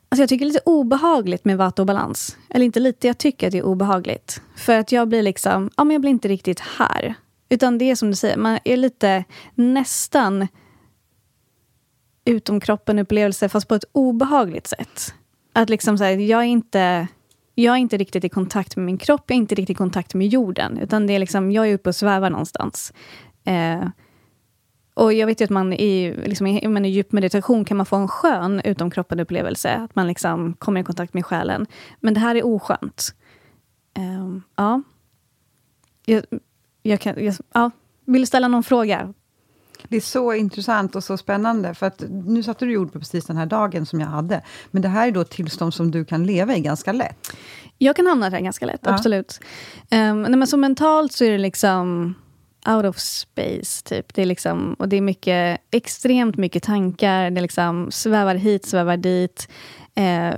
[0.08, 2.36] Alltså jag tycker det är lite obehagligt med vata och balans.
[2.50, 4.42] Eller inte lite, jag tycker att det är obehagligt.
[4.56, 7.14] För att jag blir liksom, ja men jag blir inte riktigt här.
[7.48, 10.48] Utan det är som du säger, man är lite nästan
[12.24, 15.14] utom kroppen-upplevelse, fast på ett obehagligt sätt.
[15.52, 17.08] Att liksom så här, jag är inte...
[17.58, 20.14] Jag är inte riktigt i kontakt med min kropp, jag är inte riktigt i kontakt
[20.14, 20.78] med jorden.
[20.78, 22.92] Utan det är liksom, jag är uppe och svävar någonstans.
[23.44, 23.88] Eh,
[24.94, 27.96] och jag vet ju att man i, liksom, i, i djup meditation kan man få
[27.96, 29.74] en skön utom kroppen-upplevelse.
[29.74, 31.66] Att man liksom kommer i kontakt med själen.
[32.00, 33.14] Men det här är oskönt.
[33.96, 34.82] Eh, ja.
[36.04, 36.24] Jag,
[36.82, 37.70] jag kan, jag, ja.
[38.04, 39.14] Vill du ställa någon fråga?
[39.88, 43.24] Det är så intressant och så spännande, för att nu satte du ord på precis
[43.24, 44.42] den här dagen som jag hade.
[44.70, 47.36] Men det här är då ett tillstånd som du kan leva i ganska lätt.
[47.78, 48.90] Jag kan hamna där ganska lätt, ja.
[48.90, 49.40] absolut.
[49.90, 52.14] Um, nej, men så mentalt så är det liksom
[52.68, 54.14] out of space, typ.
[54.14, 57.30] Det är liksom, och det är mycket, extremt mycket tankar.
[57.30, 59.48] Det liksom svävar hit, svävar dit.
[59.94, 60.34] Eh,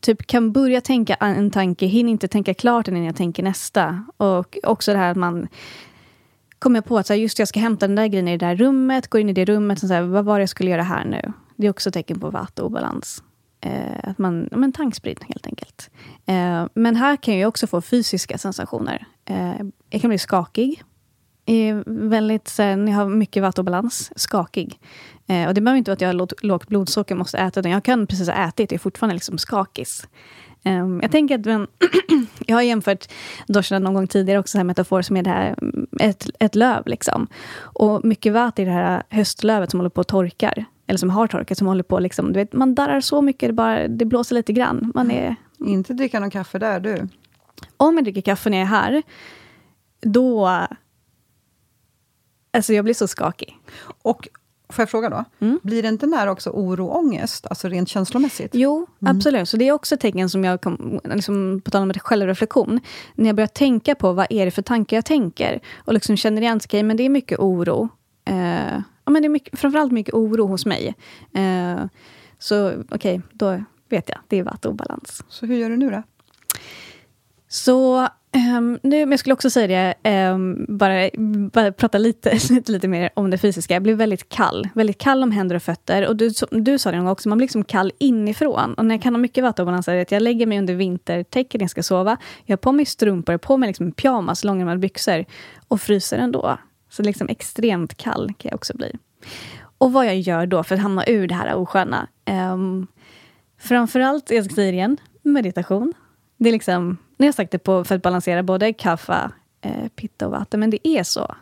[0.00, 4.04] typ kan börja tänka en tanke, hinner inte tänka klart den innan jag tänker nästa.
[4.16, 5.48] Och också det här att man
[6.62, 8.56] kommer på att så här, just jag ska hämta den där grejen i det där
[8.56, 11.04] rummet, går in i det rummet, så här, vad var det jag skulle göra här
[11.04, 11.32] nu?
[11.56, 13.22] Det är också ett tecken på vata-obalans.
[13.60, 15.90] Eh, att man, men tankspridd helt enkelt.
[16.26, 19.06] Eh, men här kan jag också få fysiska sensationer.
[19.24, 19.54] Eh,
[19.90, 20.82] jag kan bli skakig.
[21.46, 24.80] Är väldigt, så här, när jag har mycket vata-obalans, skakig.
[25.26, 27.84] Eh, och det behöver inte vara att jag har lågt blodsocker måste äta, utan jag
[27.84, 30.08] kan precis ha ätit, jag är fortfarande liksom skakis.
[30.64, 31.66] Um, jag tänker att men,
[32.46, 33.12] jag har jämfört
[33.46, 35.56] doshana någon gång tidigare också, här metafor som är det här,
[36.00, 36.82] ett, ett löv.
[36.86, 37.26] Liksom.
[37.58, 40.64] Och mycket vata i det här höstlövet som håller på att torkar.
[40.86, 43.52] Eller som har torkat, som håller på liksom, du vet, man darrar så mycket, det,
[43.52, 44.92] bara, det blåser lite grann.
[44.94, 45.36] Man är,
[45.66, 47.08] Inte dricka någon kaffe där du.
[47.76, 49.02] Om jag dricker kaffe när jag är här,
[50.00, 50.48] då...
[52.54, 53.58] Alltså jag blir så skakig.
[54.02, 54.28] Och
[54.72, 55.24] Får jag fråga då?
[55.38, 55.60] Mm.
[55.62, 58.54] Blir det inte där också oro och ångest, alltså rent känslomässigt?
[58.54, 59.16] Jo, mm.
[59.16, 59.48] absolut.
[59.48, 62.80] Så det är också ett tecken som jag, kom, liksom, på tal om självreflektion,
[63.14, 66.42] när jag börjar tänka på vad är det för tankar jag tänker, och liksom känner
[66.42, 67.88] igen, okay, men det är mycket oro.
[68.24, 70.94] Eh, ja, men det är mycket, framförallt mycket oro hos mig.
[71.34, 71.84] Eh,
[72.38, 75.24] så okej, okay, då vet jag, det är vattobalans.
[75.28, 76.02] Så hur gör du nu då?
[77.48, 81.10] Så Um, nu, men jag skulle också säga det, um, bara,
[81.52, 83.74] bara prata lite, lite, lite mer om det fysiska.
[83.74, 84.68] Jag blev väldigt kall.
[84.74, 86.08] Väldigt kall om händer och fötter.
[86.08, 88.74] Och du, du sa det någon gång också, man blir liksom kall inifrån.
[88.74, 91.62] Och när jag kan ha mycket vattenbalans, är att jag lägger mig under vintertäcket när
[91.62, 92.16] jag ska sova.
[92.44, 95.24] Jag har på mig strumpor, på mig liksom pyjamas, långärmade byxor.
[95.68, 96.58] Och fryser ändå.
[96.90, 98.92] Så liksom extremt kall kan jag också bli.
[99.78, 102.08] Och vad jag gör då för att hamna ur det här osköna.
[102.52, 102.86] Um,
[103.58, 105.92] framförallt, jag ska säga det igen, meditation.
[106.42, 109.30] Det är liksom ni har sagt det på, för att balansera både kaffe,
[109.60, 111.34] eh, pitta och vatten, men det är så.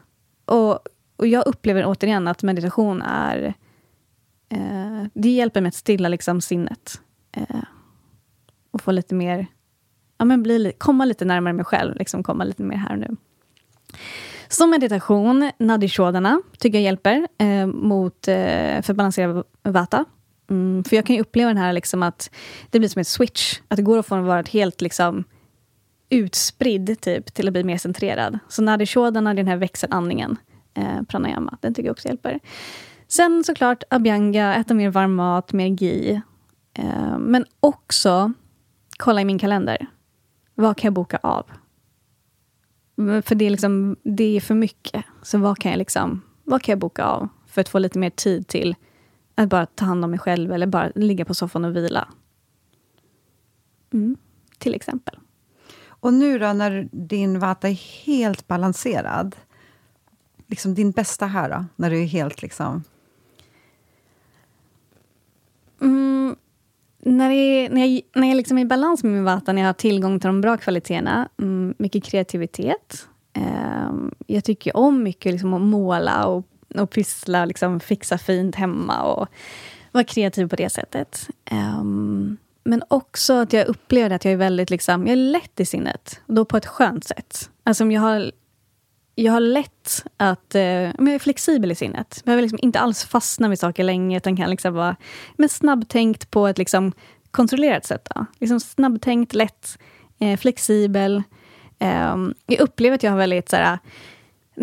[0.45, 0.79] Och,
[1.17, 3.55] och jag upplever återigen att meditation är...
[4.49, 7.01] Eh, det hjälper mig att stilla liksom sinnet.
[7.33, 7.63] Eh,
[8.71, 9.47] och få lite mer...
[10.19, 13.17] Ja, men bli, komma lite närmare mig själv, liksom komma lite mer här och nu.
[14.49, 20.05] Så meditation, nadishodana, tycker jag hjälper eh, mot, eh, för att balansera vata.
[20.51, 22.31] Mm, för jag kan ju uppleva den här liksom att
[22.71, 23.61] det blir som ett switch.
[23.69, 25.25] Att det går från att vara helt liksom,
[26.09, 28.39] utspridd typ, till att bli mer centrerad.
[28.49, 30.37] Så Nadi Shodana, den här växelandningen,
[30.75, 32.41] eh, pranayama, den tycker jag också hjälper.
[33.09, 36.21] Sen såklart abhyanga, äta mer varm mat, mer gi.
[36.75, 38.33] Eh, men också
[38.97, 39.87] kolla i min kalender.
[40.55, 41.47] Vad kan jag boka av?
[42.97, 45.05] För det är, liksom, det är för mycket.
[45.23, 48.11] Så vad kan, jag liksom, vad kan jag boka av för att få lite mer
[48.11, 48.75] tid till
[49.43, 52.09] att bara ta hand om mig själv eller bara ligga på soffan och vila?
[53.93, 54.17] Mm,
[54.59, 55.19] till exempel.
[55.87, 59.37] Och nu då, när din vata är helt balanserad,
[60.47, 62.85] liksom din bästa här då, när du är helt liksom...
[65.81, 66.37] Mm,
[66.99, 69.69] när, är, när jag, när jag liksom är i balans med min vata, när jag
[69.69, 73.09] har tillgång till de bra kvaliteterna, mm, mycket kreativitet.
[73.33, 73.93] Eh,
[74.27, 79.29] jag tycker om mycket liksom att måla och, och pyssla, liksom fixa fint hemma och
[79.93, 81.29] vara kreativ på det sättet.
[81.51, 85.67] Um, men också att jag upplever att jag är väldigt liksom, jag är lätt i
[85.67, 86.21] sinnet.
[86.27, 87.51] Och då på ett skönt sätt.
[87.65, 88.33] Alltså jag har,
[89.15, 90.55] jag har lätt att...
[90.55, 92.15] Eh, jag är flexibel i sinnet.
[92.17, 94.97] Jag behöver liksom inte alls fastna vid saker länge, utan kan liksom vara
[95.37, 96.93] men snabbtänkt på ett liksom
[97.31, 98.09] kontrollerat sätt.
[98.15, 98.27] Då.
[98.39, 99.79] Liksom snabbtänkt, lätt,
[100.21, 101.23] eh, flexibel.
[101.79, 102.17] Eh,
[102.47, 103.79] jag upplever att jag har väldigt så här,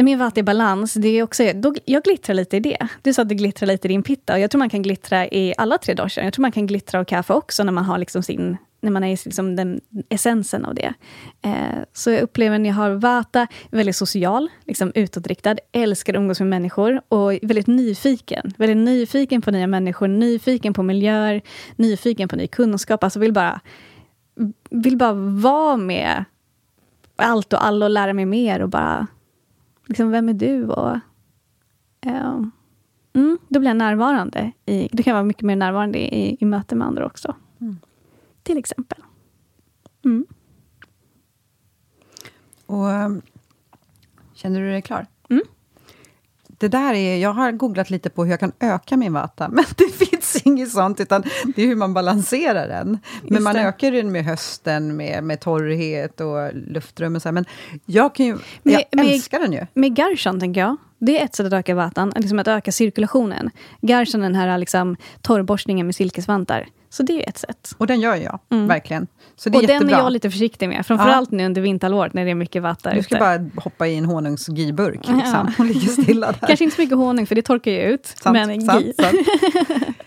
[0.03, 2.87] min vatt i balans, det är också, då, jag glittrar lite i det.
[3.01, 4.33] Du sa att du glittrar lite i din pitta.
[4.33, 6.23] Och jag tror man kan glittra i alla tre doshor.
[6.23, 9.03] Jag tror man kan glittra av kaffe också, när man har liksom sin när man
[9.03, 10.93] är liksom den essensen av det.
[11.41, 16.39] Eh, så jag upplever när jag har vata, väldigt social, liksom utåtriktad, älskar att umgås
[16.39, 18.53] med människor och väldigt nyfiken.
[18.57, 21.41] Väldigt nyfiken på nya människor, nyfiken på miljöer,
[21.75, 23.03] nyfiken på ny kunskap.
[23.03, 23.59] Alltså vill bara,
[24.69, 26.25] vill bara vara med
[27.15, 29.07] allt och alla och lära mig mer och bara
[29.87, 30.67] liksom, vem är du?
[30.67, 30.95] Och,
[32.01, 32.41] eh,
[33.13, 34.51] mm, då blir jag närvarande.
[34.65, 37.35] I, då kan jag vara mycket mer närvarande i, i möte med andra också.
[37.61, 37.79] Mm.
[38.43, 39.03] Till exempel.
[40.05, 40.25] Mm.
[42.65, 43.21] Och, um,
[44.33, 45.07] känner du dig klar?
[45.29, 45.43] Mm.
[46.47, 49.65] Det där är, jag har googlat lite på hur jag kan öka min vata, men
[49.77, 51.23] det finns inget sånt, utan
[51.55, 52.99] det är hur man balanserar den.
[53.23, 53.61] Men man det.
[53.61, 57.33] ökar den med hösten, med, med torrhet och luftrum och så här.
[57.33, 57.45] Men
[57.85, 59.65] jag kan ju, jag men- älskar den ju.
[59.73, 60.77] Med garshan, tänker jag.
[60.99, 63.49] Det är ett sätt att öka vatan, liksom att öka cirkulationen.
[63.81, 66.67] Garshan, den här liksom, torrborstningen med silkesvantar.
[66.89, 67.71] Så det är ett sätt.
[67.77, 68.67] Och den gör jag, Mm.
[68.67, 69.07] verkligen.
[69.35, 69.97] Så det är Och den jättebra.
[69.97, 70.85] är jag lite försiktig med.
[70.85, 74.05] Framförallt nu under vinterhalvåret när det är mycket vata Du ska bara hoppa i en
[74.05, 75.47] honungsgiburk liksom, Ja.
[75.59, 76.47] och ligga stilla där.
[76.47, 78.05] Kanske inte så mycket honung, för det torkar ju ut.
[78.05, 79.17] Sant, men sant, sant.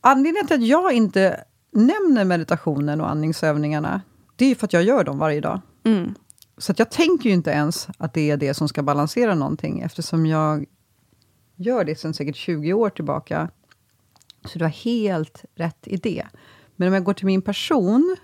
[0.00, 4.02] Anledningen till att jag inte nämner meditationen och andningsövningarna,
[4.36, 5.60] det är ju för att jag gör dem varje dag.
[5.84, 6.14] Mm.
[6.58, 9.80] Så att jag tänker ju inte ens att det är det som ska balansera någonting,
[9.80, 10.66] eftersom jag
[11.56, 13.50] gör det sedan säkert 20 år tillbaka.
[14.44, 16.26] Så du har helt rätt i det.
[16.76, 18.16] Men om jag går till min person...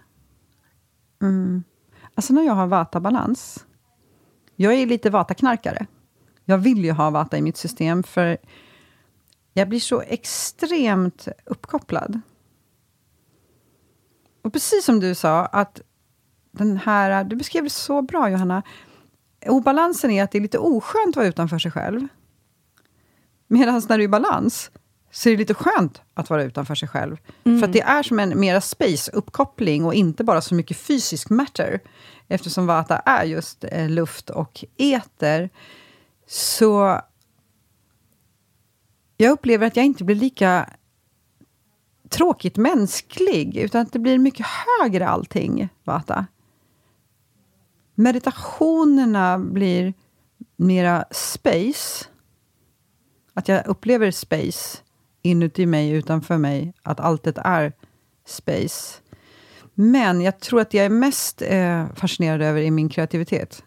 [1.23, 1.65] Mm,
[2.15, 3.65] alltså när jag har vata-balans...
[4.59, 5.87] Jag är lite vata-knarkare.
[6.45, 8.39] Jag vill ju ha vata i mitt system, för
[9.57, 12.21] jag blir så extremt uppkopplad.
[14.43, 15.81] Och precis som du sa, att
[16.53, 17.25] den här...
[17.25, 18.63] Du beskrev det så bra, Johanna.
[19.47, 22.09] Obalansen är att det är lite oskönt att vara utanför sig själv.
[23.47, 24.71] Medan när du är i balans,
[25.11, 27.17] så är det lite skönt att vara utanför sig själv.
[27.45, 31.31] För att det är som en mera space, uppkoppling och inte bara så mycket fysisk
[31.31, 31.81] matter.
[32.29, 35.51] Eftersom Vata är just eh, luft och eter.
[36.27, 37.01] Så
[39.17, 40.71] jag upplever att jag inte blir lika
[42.09, 46.27] tråkigt mänsklig, utan att det blir mycket högre allting, Vata.
[47.95, 49.95] Meditationerna blir
[50.57, 52.05] mera space.
[53.35, 54.79] Att jag upplever space
[55.23, 56.73] inuti mig, utanför mig.
[56.83, 57.73] Att alltet är
[58.27, 59.01] space.
[59.75, 63.65] Men jag tror att det jag är mest eh, fascinerad över är min kreativitet.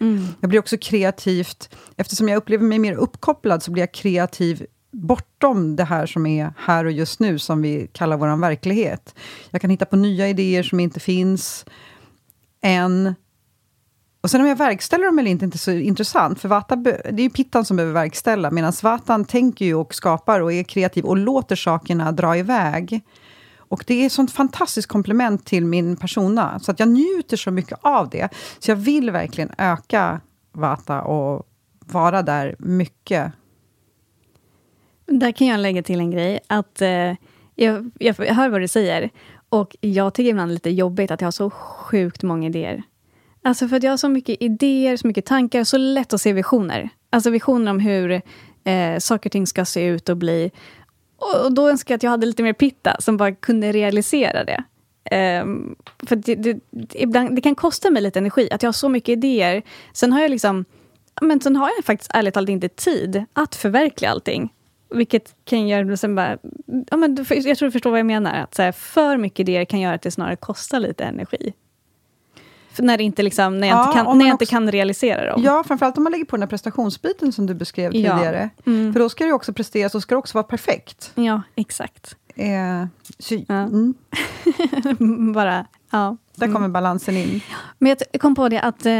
[0.00, 0.26] Mm.
[0.40, 5.76] Jag blir också kreativt, eftersom jag upplever mig mer uppkopplad, så blir jag kreativ bortom
[5.76, 9.14] det här som är här och just nu, som vi kallar vår verklighet.
[9.50, 11.64] Jag kan hitta på nya idéer som inte finns
[12.60, 13.14] än.
[14.20, 17.08] Och sen om jag verkställer dem eller inte, är inte så intressant, för Vata, det
[17.08, 21.04] är ju Pittan som behöver verkställa, medan Vatan tänker ju och skapar och är kreativ
[21.04, 23.00] och låter sakerna dra iväg.
[23.56, 27.50] Och det är ett sånt fantastiskt komplement till min persona, så att jag njuter så
[27.50, 28.28] mycket av det.
[28.58, 30.20] Så jag vill verkligen öka
[30.52, 31.46] Vata och
[31.80, 33.32] vara där mycket.
[35.06, 36.40] Där kan jag lägga till en grej.
[36.46, 37.14] Att, eh,
[37.54, 39.10] jag, jag hör vad du säger.
[39.48, 42.82] Och jag tycker ibland det är lite jobbigt att jag har så sjukt många idéer.
[43.42, 46.32] Alltså för att jag har så mycket idéer, så mycket tankar, så lätt att se
[46.32, 46.88] visioner.
[47.10, 48.10] Alltså visioner om hur
[48.64, 50.50] eh, saker och ting ska se ut och bli.
[51.16, 54.44] Och, och då önskar jag att jag hade lite mer pitta som bara kunde realisera
[54.44, 54.64] det.
[55.42, 55.76] Um,
[56.06, 56.60] för det, det,
[56.94, 59.62] ibland, det kan kosta mig lite energi, att jag har så mycket idéer.
[59.92, 60.64] Sen har jag liksom
[61.20, 64.52] men sen har jag faktiskt ärligt talat inte tid att förverkliga allting.
[64.94, 66.38] Vilket kan göra sen bara...
[66.90, 68.34] Ja, men du- jag tror du förstår vad jag menar.
[68.42, 71.52] Att så här, för mycket idéer kan göra att det snarare kostar lite energi.
[72.72, 75.30] För när, inte liksom, när jag, Ja, inte, kan, när jag inte också- kan realisera
[75.32, 75.42] dem.
[75.42, 78.16] Ja, framförallt om man lägger på den här prestationsbiten som du beskrev Ja.
[78.18, 78.50] tidigare.
[78.66, 78.92] Mm.
[78.92, 81.12] För då ska det också presteras, och ska det också vara perfekt.
[81.14, 82.16] Ja, exakt.
[82.34, 82.50] Eh,
[83.48, 83.54] Ja.
[83.54, 83.94] mm,
[85.32, 86.16] Bara, ja.
[86.34, 87.40] där kommer balansen in.
[87.78, 88.92] Men jag kom på det att eh,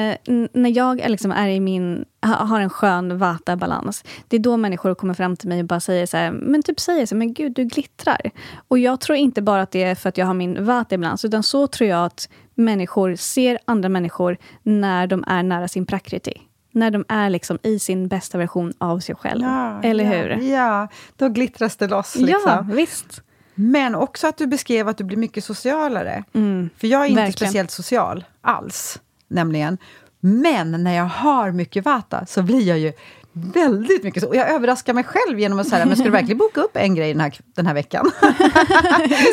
[0.52, 4.56] när jag är liksom är i min, ha, har en skön vata-balans, det är då
[4.56, 7.18] människor kommer fram till mig och bara säger så här, men typ säger så här,
[7.18, 8.30] men gud, du glittrar.
[8.68, 11.42] Och jag tror inte bara att det är för att jag har min vata-balans, utan
[11.42, 16.42] så tror jag att människor ser andra människor när de är nära sin prakriti.
[16.74, 19.44] När de är liksom i sin bästa version av sig själv.
[19.82, 20.52] Eller ja, hur?
[20.52, 22.16] Ja, då glittras det loss.
[22.16, 22.50] Liksom.
[22.50, 23.22] Ja, visst.
[23.54, 26.24] Men också att du beskrev att du blir mycket socialare.
[26.34, 27.48] Mm, För jag är inte verkligen.
[27.48, 29.78] speciellt social alls, nämligen.
[30.20, 32.92] Men när jag har mycket vata så blir jag ju
[33.32, 34.28] väldigt mycket så.
[34.28, 36.94] Och jag överraskar mig själv genom att säga, men ska du verkligen boka upp en
[36.94, 38.10] grej den här, den här veckan?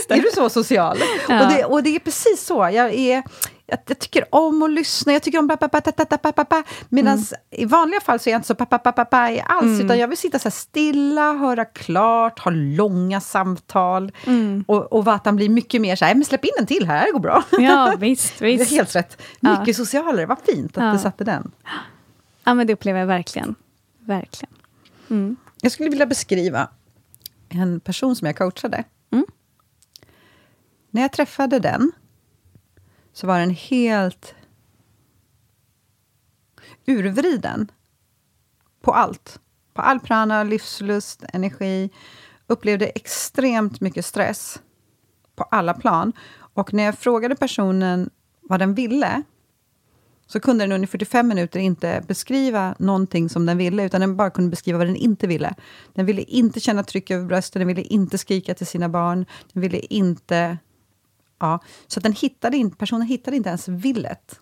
[0.09, 0.97] är du så social?
[1.30, 1.45] Ja.
[1.45, 2.70] Och, det, och det är precis så.
[2.74, 3.24] Jag, är,
[3.70, 5.47] jag, jag tycker om att lyssna, jag tycker om
[6.89, 7.26] Medan Mm.
[7.51, 10.43] i vanliga fall så är jag inte så papapapapa alls, utan jag vill sitta så
[10.43, 14.11] här stilla, höra klart, ha långa samtal.
[14.26, 14.63] Mm.
[14.67, 17.11] Och, och Vatan blir mycket mer så här, men släpp in en till här, det
[17.11, 17.43] går bra.
[17.51, 18.39] Ja, visst.
[18.39, 18.72] Det är visst.
[18.72, 19.22] helt rätt.
[19.39, 19.59] Ja.
[19.59, 20.91] Mycket socialare, vad fint att Ja.
[20.93, 21.51] du satte den.
[22.43, 23.55] Ja, men det upplever jag verkligen.
[23.99, 24.53] Verkligen.
[25.09, 25.36] Mm.
[25.61, 26.70] Jag skulle vilja beskriva
[27.49, 28.84] en person som jag coachade.
[29.11, 29.26] Mm.
[30.91, 31.91] När jag träffade den
[33.20, 34.36] så var den helt
[36.88, 37.72] urvriden
[38.82, 39.39] på allt.
[39.74, 41.89] På all prana, livslust, energi.
[42.47, 44.61] Upplevde extremt mycket stress
[45.36, 46.13] på alla plan.
[46.53, 48.09] Och när jag frågade personen
[48.41, 49.24] vad den ville
[50.28, 54.30] så kunde den under 45 minuter inte beskriva någonting som den ville, utan den bara
[54.30, 55.55] kunde beskriva vad den inte ville.
[55.93, 59.61] Den ville inte känna tryck över bröstet, den ville inte skrika till sina barn, den
[59.61, 60.57] ville inte...
[61.40, 64.40] Ja, så den hittade in, personen hittade inte ens villet.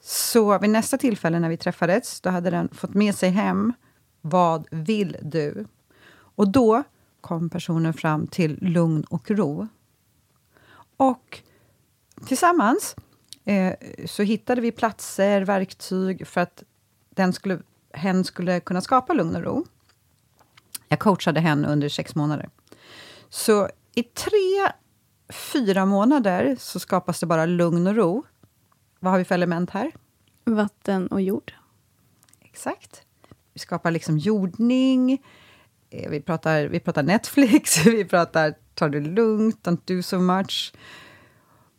[0.00, 3.72] Så vid nästa tillfälle när vi träffades, då hade den fått med sig hem,
[4.20, 5.66] vad vill du?
[6.12, 6.82] Och då
[7.20, 9.68] kom personen fram till lugn och ro.
[10.96, 11.42] Och
[12.26, 12.96] tillsammans
[13.44, 13.74] eh,
[14.06, 16.62] så hittade vi platser, verktyg för att
[17.10, 17.58] den skulle,
[17.92, 19.64] hen skulle kunna skapa lugn och ro.
[20.88, 22.48] Jag coachade henne under sex månader.
[23.28, 24.72] Så i tre,
[25.32, 28.24] fyra månader så skapas det bara lugn och ro.
[29.00, 29.92] Vad har vi för element här?
[30.44, 31.52] Vatten och jord.
[32.40, 33.02] Exakt.
[33.52, 35.22] Vi skapar liksom jordning,
[35.90, 40.72] eh, vi pratar, vi pratar Netflix, vi pratar ta det lugnt, don't do so much.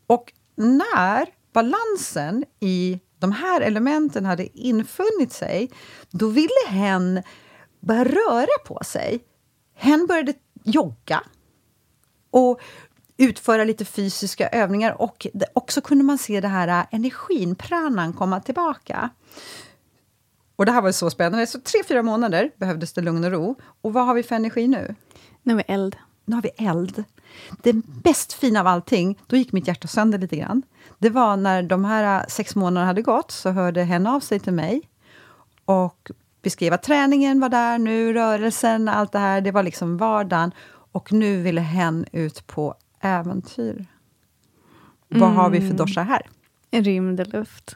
[0.08, 5.72] Och när balansen i de här elementen hade infunnit sig,
[6.10, 7.22] då ville hen
[7.80, 9.24] börja röra på sig.
[9.76, 10.34] Hen började
[10.64, 11.24] jogga
[12.32, 12.62] och
[13.18, 18.40] utföra lite fysiska övningar och också kunde man se det här äh, energin, pranan, komma
[18.40, 19.10] tillbaka.
[20.56, 21.48] Och det här var så spännande.
[21.48, 23.56] Så tre, fyra månader behövdes det lugn och ro.
[23.82, 24.96] Och vad har vi för energi nu?
[25.44, 25.96] Nu har vi eld.
[26.26, 27.04] Nu har vi eld.
[27.64, 30.62] Det bäst fina av allting, då gick mitt hjärta sönder lite grann.
[31.00, 34.40] Det var när de här äh, sex månaderna hade gått, så hörde hen av sig
[34.40, 34.82] till mig
[35.66, 36.12] och
[36.42, 39.42] beskrev att träningen var där nu, rörelsen, allt det här.
[39.42, 40.52] Det var liksom vardagen.
[40.92, 43.86] Och nu ville hen ut på äventyr.
[45.10, 46.22] Vad har vi för dosha här?
[46.72, 47.76] Rymd och luft.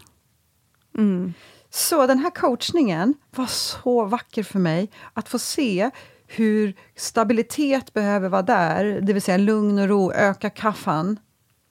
[0.97, 1.33] Mm.
[1.69, 5.89] Så den här coachningen var så vacker för mig, att få se
[6.27, 11.19] hur stabilitet behöver vara där, det vill säga lugn och ro, öka kaffan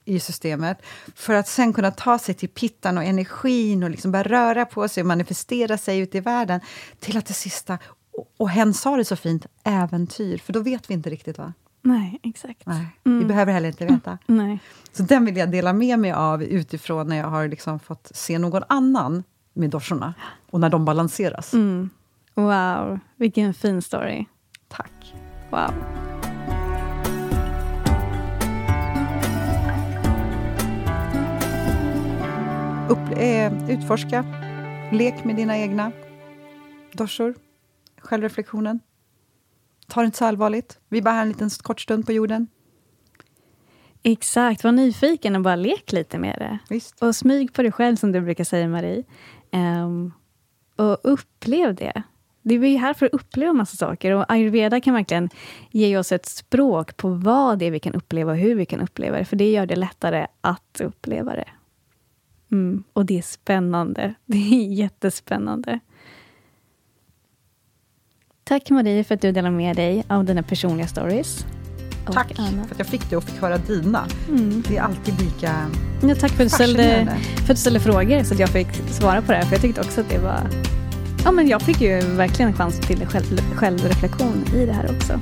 [0.05, 0.81] i systemet,
[1.15, 4.87] för att sen kunna ta sig till pittan och energin och liksom börja röra på
[4.87, 6.61] sig och manifestera sig ute i världen,
[6.99, 7.77] till att det sista,
[8.17, 11.37] och, och hen sa det så fint, äventyr, för då vet vi inte riktigt.
[11.37, 11.53] va?
[11.81, 12.65] Nej, exakt.
[12.65, 14.17] Nej, Vi behöver heller inte veta.
[14.25, 14.59] Nej.
[14.91, 18.39] Så den vill jag dela med mig av utifrån när jag har liksom fått se
[18.39, 19.23] någon annan
[19.53, 20.13] med doshorna
[20.49, 21.53] och när de balanseras.
[21.53, 21.89] Mm.
[22.33, 24.25] Wow, vilken fin story.
[24.67, 25.13] Tack.
[25.49, 25.73] Wow.
[32.89, 34.25] Upp, eh, utforska,
[34.91, 35.91] lek med dina egna
[36.93, 37.35] doshor,
[38.01, 38.79] självreflektionen.
[39.97, 40.79] Ta det inte så allvarligt.
[40.89, 42.47] Vi är bara här en liten kort stund på jorden.
[44.03, 46.59] Exakt, var nyfiken och bara lek lite med det.
[46.69, 47.03] Visst.
[47.03, 49.03] Och smyg på dig själv, som du brukar säga, Marie.
[49.51, 50.11] Ehm,
[50.75, 52.03] och upplev det.
[52.41, 54.11] Det är ju här för att uppleva massa saker.
[54.11, 55.29] Och ayurveda kan verkligen
[55.71, 58.81] ge oss ett språk på vad det är vi kan uppleva och hur vi kan
[58.81, 59.25] uppleva det.
[59.25, 61.49] För det gör det lättare att uppleva det.
[62.51, 62.83] Mm.
[62.93, 64.13] Och det är spännande.
[64.25, 65.79] Det är jättespännande.
[68.47, 71.45] Tack Marie för att du delar med dig av dina personliga stories.
[72.11, 72.63] Tack Anna.
[72.63, 74.05] för att jag fick det och fick höra dina.
[74.29, 74.63] Mm.
[74.67, 75.65] Det är alltid lika
[76.01, 78.67] Ja, tack för att, du ställde, för att du ställde frågor så att jag fick
[78.89, 79.45] svara på det här.
[79.45, 80.49] För jag tyckte också att det var...
[81.23, 85.19] Ja, men jag fick ju verkligen en chans till själv, självreflektion i det här också.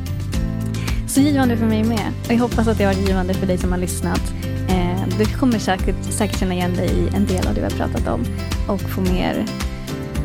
[1.08, 2.12] Så givande för mig med.
[2.26, 4.34] Och jag hoppas att det var givande för dig som har lyssnat.
[4.70, 7.88] Eh, du kommer säkert, säkert känna igen dig i en del av det vi har
[7.88, 8.26] pratat om.
[8.68, 9.46] Och få mer,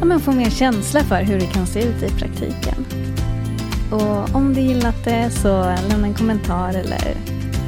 [0.01, 2.87] ja, men få mer känsla för hur det kan se ut i praktiken.
[3.91, 7.17] Och om du gillat det så lämna en kommentar eller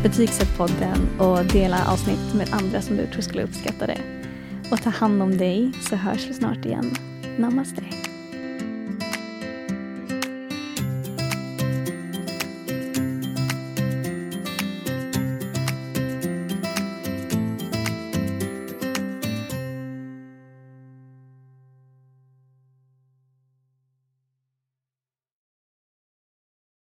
[0.02, 4.00] betygsätt podden och dela avsnitt med andra som du tror skulle uppskatta det.
[4.70, 6.94] Och ta hand om dig så hörs vi snart igen.
[7.38, 7.82] Namaste.